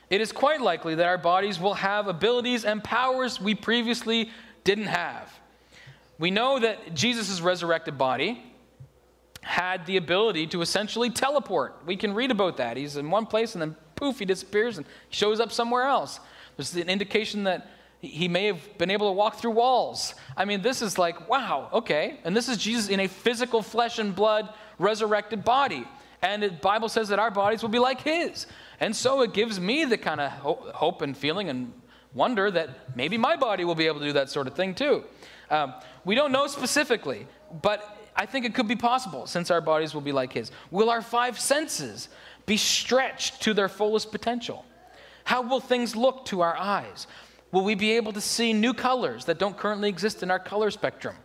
It 0.08 0.20
is 0.20 0.30
quite 0.30 0.60
likely 0.60 0.94
that 0.94 1.06
our 1.06 1.18
bodies 1.18 1.58
will 1.58 1.74
have 1.74 2.06
abilities 2.06 2.64
and 2.64 2.82
powers 2.82 3.40
we 3.40 3.54
previously 3.54 4.30
didn't 4.62 4.86
have. 4.86 5.35
We 6.18 6.30
know 6.30 6.58
that 6.58 6.94
Jesus' 6.94 7.40
resurrected 7.40 7.98
body 7.98 8.42
had 9.42 9.86
the 9.86 9.96
ability 9.96 10.46
to 10.48 10.60
essentially 10.60 11.10
teleport. 11.10 11.76
We 11.86 11.96
can 11.96 12.14
read 12.14 12.30
about 12.30 12.56
that. 12.56 12.76
He's 12.76 12.96
in 12.96 13.10
one 13.10 13.26
place 13.26 13.54
and 13.54 13.62
then 13.62 13.76
poof, 13.94 14.18
he 14.18 14.24
disappears 14.24 14.76
and 14.76 14.86
shows 15.08 15.40
up 15.40 15.52
somewhere 15.52 15.84
else. 15.84 16.20
There's 16.56 16.74
an 16.74 16.88
indication 16.88 17.44
that 17.44 17.70
he 18.00 18.28
may 18.28 18.46
have 18.46 18.78
been 18.78 18.90
able 18.90 19.08
to 19.08 19.12
walk 19.12 19.36
through 19.36 19.52
walls. 19.52 20.14
I 20.36 20.44
mean, 20.44 20.62
this 20.62 20.82
is 20.82 20.98
like, 20.98 21.28
wow, 21.28 21.68
okay. 21.72 22.20
And 22.24 22.36
this 22.36 22.48
is 22.48 22.58
Jesus 22.58 22.88
in 22.88 23.00
a 23.00 23.06
physical 23.06 23.62
flesh 23.62 23.98
and 23.98 24.14
blood 24.14 24.52
resurrected 24.78 25.44
body. 25.44 25.86
And 26.22 26.42
the 26.42 26.50
Bible 26.50 26.88
says 26.88 27.08
that 27.08 27.18
our 27.18 27.30
bodies 27.30 27.62
will 27.62 27.68
be 27.68 27.78
like 27.78 28.00
his. 28.02 28.46
And 28.80 28.94
so 28.94 29.22
it 29.22 29.32
gives 29.32 29.60
me 29.60 29.84
the 29.84 29.98
kind 29.98 30.20
of 30.20 30.30
hope 30.32 31.02
and 31.02 31.16
feeling 31.16 31.48
and 31.48 31.72
wonder 32.14 32.50
that 32.50 32.96
maybe 32.96 33.16
my 33.18 33.36
body 33.36 33.64
will 33.64 33.74
be 33.74 33.86
able 33.86 34.00
to 34.00 34.06
do 34.06 34.12
that 34.14 34.30
sort 34.30 34.46
of 34.46 34.54
thing 34.54 34.74
too. 34.74 35.04
Um, 35.50 35.74
we 36.04 36.14
don't 36.14 36.32
know 36.32 36.46
specifically, 36.46 37.26
but 37.62 38.08
I 38.14 38.26
think 38.26 38.44
it 38.46 38.54
could 38.54 38.68
be 38.68 38.76
possible 38.76 39.26
since 39.26 39.50
our 39.50 39.60
bodies 39.60 39.94
will 39.94 40.00
be 40.00 40.12
like 40.12 40.32
His. 40.32 40.50
Will 40.70 40.90
our 40.90 41.02
five 41.02 41.38
senses 41.38 42.08
be 42.46 42.56
stretched 42.56 43.42
to 43.42 43.54
their 43.54 43.68
fullest 43.68 44.10
potential? 44.12 44.64
How 45.24 45.42
will 45.42 45.60
things 45.60 45.96
look 45.96 46.24
to 46.26 46.40
our 46.40 46.56
eyes? 46.56 47.06
will 47.52 47.64
we 47.64 47.74
be 47.74 47.92
able 47.92 48.12
to 48.12 48.20
see 48.20 48.52
new 48.52 48.74
colors 48.74 49.24
that 49.26 49.38
don't 49.38 49.56
currently 49.56 49.88
exist 49.88 50.22
in 50.22 50.30
our 50.30 50.38
color 50.38 50.70
spectrum? 50.70 51.16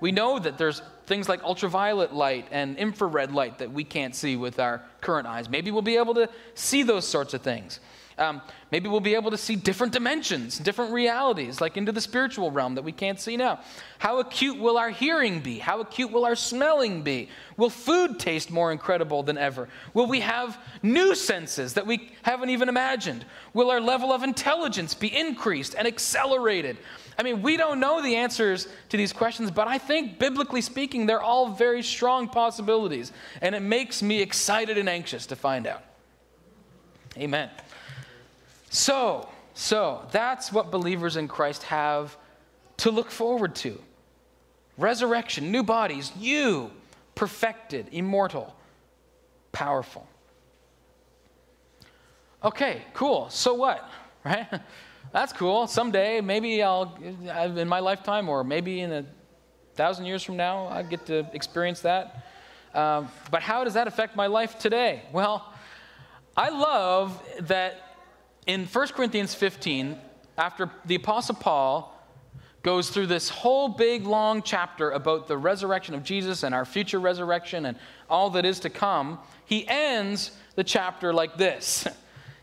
We 0.00 0.12
know 0.12 0.38
that 0.38 0.58
there's 0.58 0.82
things 1.06 1.28
like 1.28 1.42
ultraviolet 1.42 2.12
light 2.12 2.48
and 2.50 2.76
infrared 2.76 3.32
light 3.32 3.58
that 3.58 3.70
we 3.70 3.84
can't 3.84 4.14
see 4.14 4.36
with 4.36 4.58
our 4.58 4.82
current 5.00 5.26
eyes. 5.26 5.48
Maybe 5.48 5.70
we'll 5.70 5.82
be 5.82 5.96
able 5.96 6.14
to 6.14 6.28
see 6.54 6.82
those 6.82 7.06
sorts 7.06 7.34
of 7.34 7.42
things. 7.42 7.80
Um, 8.18 8.40
maybe 8.72 8.88
we'll 8.88 9.00
be 9.00 9.14
able 9.14 9.30
to 9.30 9.36
see 9.36 9.56
different 9.56 9.92
dimensions, 9.92 10.58
different 10.58 10.92
realities, 10.92 11.60
like 11.60 11.76
into 11.76 11.92
the 11.92 12.00
spiritual 12.00 12.50
realm 12.50 12.74
that 12.76 12.82
we 12.82 12.92
can't 12.92 13.20
see 13.20 13.36
now. 13.36 13.60
How 13.98 14.20
acute 14.20 14.58
will 14.58 14.78
our 14.78 14.88
hearing 14.88 15.40
be? 15.40 15.58
How 15.58 15.80
acute 15.80 16.10
will 16.10 16.24
our 16.24 16.34
smelling 16.34 17.02
be? 17.02 17.28
Will 17.58 17.68
food 17.68 18.18
taste 18.18 18.50
more 18.50 18.72
incredible 18.72 19.22
than 19.22 19.36
ever? 19.36 19.68
Will 19.92 20.06
we 20.06 20.20
have 20.20 20.58
new 20.82 21.14
senses 21.14 21.74
that 21.74 21.86
we 21.86 22.10
haven't 22.22 22.48
even 22.48 22.70
imagined? 22.70 23.26
Will 23.52 23.70
our 23.70 23.82
level 23.82 24.12
of 24.12 24.22
intelligence 24.22 24.94
be 24.94 25.14
increased 25.14 25.74
and 25.76 25.86
accelerated? 25.86 26.78
I 27.18 27.22
mean, 27.22 27.42
we 27.42 27.58
don't 27.58 27.80
know 27.80 28.00
the 28.00 28.16
answers 28.16 28.66
to 28.88 28.96
these 28.96 29.12
questions, 29.12 29.50
but 29.50 29.68
I 29.68 29.76
think, 29.76 30.18
biblically 30.18 30.62
speaking, 30.62 31.04
they're 31.04 31.22
all 31.22 31.50
very 31.50 31.82
strong 31.82 32.28
possibilities. 32.28 33.12
And 33.42 33.54
it 33.54 33.60
makes 33.60 34.02
me 34.02 34.22
excited 34.22 34.78
and 34.78 34.88
anxious 34.88 35.26
to 35.26 35.36
find 35.36 35.66
out. 35.66 35.82
Amen. 37.18 37.50
So, 38.70 39.28
so 39.54 40.06
that's 40.10 40.52
what 40.52 40.70
believers 40.70 41.16
in 41.16 41.28
Christ 41.28 41.64
have 41.64 42.16
to 42.78 42.90
look 42.90 43.10
forward 43.10 43.54
to. 43.56 43.80
Resurrection, 44.76 45.50
new 45.50 45.62
bodies, 45.62 46.12
you, 46.18 46.70
perfected, 47.14 47.88
immortal, 47.92 48.54
powerful. 49.52 50.06
Okay, 52.44 52.82
cool. 52.94 53.28
So 53.30 53.54
what? 53.54 53.88
Right? 54.26 54.48
That's 55.12 55.32
cool. 55.32 55.68
Someday, 55.68 56.20
maybe 56.20 56.60
I'll, 56.60 56.98
in 57.00 57.68
my 57.68 57.78
lifetime, 57.78 58.28
or 58.28 58.42
maybe 58.42 58.80
in 58.80 58.92
a 58.92 59.06
thousand 59.76 60.06
years 60.06 60.24
from 60.24 60.36
now, 60.36 60.66
I 60.66 60.82
get 60.82 61.06
to 61.06 61.30
experience 61.32 61.80
that. 61.82 62.26
Um, 62.74 63.08
but 63.30 63.40
how 63.40 63.62
does 63.62 63.74
that 63.74 63.86
affect 63.86 64.16
my 64.16 64.26
life 64.26 64.58
today? 64.58 65.02
Well, 65.12 65.54
I 66.36 66.48
love 66.48 67.22
that 67.42 67.85
in 68.46 68.66
1 68.66 68.88
Corinthians 68.88 69.34
15, 69.34 69.98
after 70.38 70.70
the 70.84 70.94
Apostle 70.94 71.34
Paul 71.34 71.92
goes 72.62 72.90
through 72.90 73.06
this 73.06 73.28
whole 73.28 73.68
big 73.68 74.04
long 74.04 74.42
chapter 74.42 74.90
about 74.90 75.28
the 75.28 75.36
resurrection 75.36 75.94
of 75.94 76.02
Jesus 76.02 76.42
and 76.42 76.54
our 76.54 76.64
future 76.64 76.98
resurrection 76.98 77.66
and 77.66 77.78
all 78.10 78.30
that 78.30 78.44
is 78.44 78.60
to 78.60 78.70
come, 78.70 79.18
he 79.44 79.66
ends 79.68 80.32
the 80.56 80.64
chapter 80.64 81.12
like 81.12 81.36
this. 81.36 81.86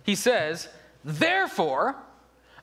He 0.06 0.16
says, 0.16 0.68
Therefore, 1.06 1.96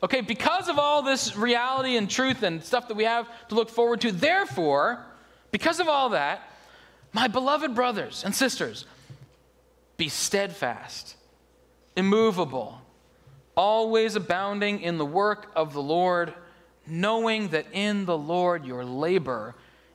okay, 0.03 0.21
because 0.21 0.69
of 0.69 0.79
all 0.79 1.01
this 1.01 1.35
reality 1.35 1.97
and 1.97 2.11
truth 2.11 2.43
and 2.43 2.63
stuff 2.63 2.89
that 2.89 2.99
we 2.99 3.05
have 3.05 3.27
to 3.49 3.55
look 3.55 3.71
forward 3.71 4.03
to, 4.03 4.13
therefore, 4.13 5.03
because 5.51 5.81
of 5.81 5.89
all 5.89 6.11
that, 6.11 6.43
my 7.15 7.29
beloved 7.29 7.75
brothers 7.75 8.25
and 8.27 8.35
sisters, 8.35 8.85
be 9.97 10.11
steadfast, 10.11 11.17
immovable 11.97 12.83
always 13.57 14.17
abounding 14.17 14.81
in 14.81 14.99
the 14.99 15.07
work 15.07 15.51
of 15.55 15.73
the 15.73 15.83
Lord, 15.83 16.33
knowing 16.87 17.49
that 17.49 17.67
in 17.73 18.05
the 18.05 18.17
Lord 18.17 18.65
your 18.65 18.85
labor 18.85 19.55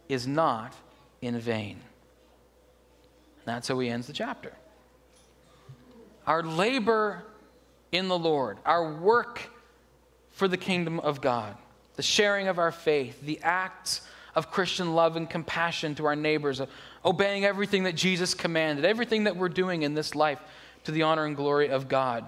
is 0.09 0.27
not 0.27 0.73
in 1.21 1.39
vain. 1.39 1.79
That's 3.45 3.67
how 3.67 3.79
he 3.79 3.89
ends 3.89 4.07
the 4.07 4.13
chapter. 4.13 4.53
Our 6.27 6.43
labor 6.43 7.23
in 7.91 8.07
the 8.07 8.17
Lord, 8.17 8.57
our 8.65 8.93
work 8.93 9.49
for 10.31 10.47
the 10.47 10.57
kingdom 10.57 10.99
of 10.99 11.21
God, 11.21 11.55
the 11.95 12.03
sharing 12.03 12.47
of 12.47 12.59
our 12.59 12.71
faith, 12.71 13.21
the 13.21 13.39
acts 13.41 14.01
of 14.33 14.51
Christian 14.51 14.95
love 14.95 15.15
and 15.15 15.29
compassion 15.29 15.95
to 15.95 16.05
our 16.05 16.15
neighbors, 16.15 16.61
obeying 17.05 17.45
everything 17.45 17.83
that 17.83 17.95
Jesus 17.95 18.33
commanded, 18.33 18.83
everything 18.83 19.25
that 19.25 19.37
we're 19.37 19.47
doing 19.47 19.83
in 19.83 19.93
this 19.93 20.13
life 20.13 20.39
to 20.83 20.91
the 20.91 21.03
honor 21.03 21.25
and 21.25 21.35
glory 21.35 21.69
of 21.69 21.87
God 21.87 22.25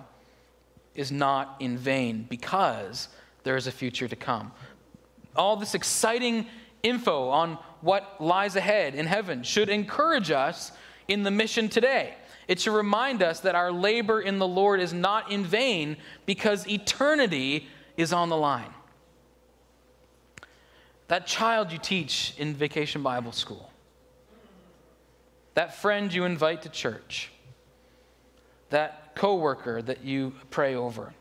is 0.98 1.12
not 1.12 1.56
in 1.60 1.78
vain 1.78 2.26
because 2.28 3.08
there 3.44 3.56
is 3.56 3.68
a 3.68 3.72
future 3.72 4.08
to 4.08 4.16
come. 4.16 4.52
All 5.36 5.56
this 5.56 5.74
exciting 5.74 6.48
info 6.84 7.30
on 7.30 7.58
what 7.82 8.16
lies 8.20 8.56
ahead 8.56 8.96
in 8.96 9.06
heaven 9.06 9.44
should 9.44 9.70
encourage 9.70 10.32
us 10.32 10.72
in 11.08 11.24
the 11.24 11.32
mission 11.32 11.70
today. 11.70 12.16
It 12.48 12.60
should 12.60 12.74
remind 12.76 13.22
us 13.22 13.42
that 13.42 13.56
our 13.56 13.72
labor 13.72 14.22
in 14.22 14.40
the 14.40 14.48
Lord 14.48 14.80
is 14.80 14.94
not 14.94 15.32
in 15.32 15.46
vain 15.46 15.98
because 16.26 16.68
eternity 16.68 17.68
is 17.96 18.12
on 18.12 18.30
the 18.30 18.38
line. 18.38 18.74
That 21.08 21.28
child 21.28 21.72
you 21.72 21.78
teach 21.78 22.34
in 22.38 22.54
vacation 22.54 23.02
Bible 23.04 23.32
school, 23.32 23.72
that 25.54 25.76
friend 25.76 26.14
you 26.14 26.26
invite 26.26 26.64
to 26.64 26.70
church, 26.70 27.32
that 28.70 29.07
coworker 29.18 29.82
that 29.82 30.04
you 30.04 30.34
pray 30.52 30.76
over, 30.76 31.14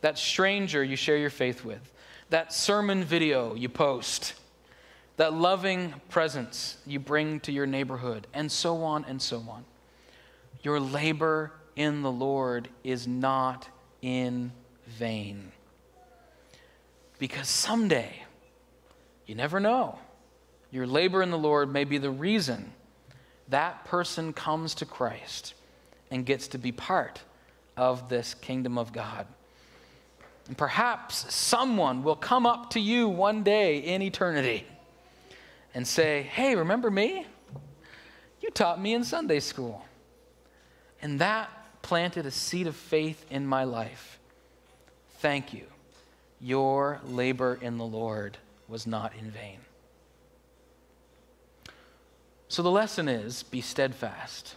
that 0.00 0.18
stranger 0.18 0.82
you 0.82 0.96
share 0.96 1.16
your 1.16 1.30
faith 1.30 1.64
with, 1.64 1.92
that 2.30 2.52
sermon 2.52 3.04
video 3.04 3.54
you 3.54 3.68
post, 3.68 4.34
that 5.16 5.32
loving 5.32 5.94
presence 6.08 6.78
you 6.86 6.98
bring 6.98 7.38
to 7.40 7.52
your 7.52 7.66
neighborhood, 7.66 8.26
and 8.34 8.50
so 8.50 8.82
on 8.82 9.04
and 9.04 9.22
so 9.22 9.38
on. 9.48 9.64
Your 10.62 10.80
labor 10.80 11.52
in 11.76 12.02
the 12.02 12.10
Lord 12.10 12.68
is 12.82 13.06
not 13.06 13.68
in 14.02 14.52
vain. 14.86 15.52
Because 17.18 17.48
someday, 17.48 18.22
you 19.26 19.34
never 19.34 19.60
know, 19.60 19.98
your 20.72 20.86
labor 20.86 21.22
in 21.22 21.30
the 21.30 21.38
Lord 21.38 21.72
may 21.72 21.84
be 21.84 21.98
the 21.98 22.10
reason 22.10 22.72
that 23.48 23.84
person 23.84 24.32
comes 24.32 24.74
to 24.76 24.86
Christ 24.86 25.54
and 26.12 26.26
gets 26.26 26.46
to 26.48 26.58
be 26.58 26.70
part 26.70 27.22
of 27.74 28.10
this 28.10 28.34
kingdom 28.34 28.76
of 28.76 28.92
God. 28.92 29.26
And 30.46 30.58
perhaps 30.58 31.34
someone 31.34 32.02
will 32.02 32.16
come 32.16 32.44
up 32.44 32.70
to 32.70 32.80
you 32.80 33.08
one 33.08 33.42
day 33.42 33.78
in 33.78 34.02
eternity 34.02 34.66
and 35.74 35.88
say, 35.88 36.22
Hey, 36.22 36.54
remember 36.54 36.90
me? 36.90 37.26
You 38.42 38.50
taught 38.50 38.80
me 38.80 38.92
in 38.92 39.04
Sunday 39.04 39.40
school. 39.40 39.86
And 41.00 41.18
that 41.20 41.48
planted 41.80 42.26
a 42.26 42.30
seed 42.30 42.66
of 42.66 42.76
faith 42.76 43.24
in 43.30 43.46
my 43.46 43.64
life. 43.64 44.18
Thank 45.20 45.54
you. 45.54 45.64
Your 46.40 47.00
labor 47.06 47.58
in 47.62 47.78
the 47.78 47.86
Lord 47.86 48.36
was 48.68 48.86
not 48.86 49.14
in 49.18 49.30
vain. 49.30 49.58
So 52.48 52.62
the 52.62 52.70
lesson 52.70 53.08
is 53.08 53.44
be 53.44 53.62
steadfast 53.62 54.56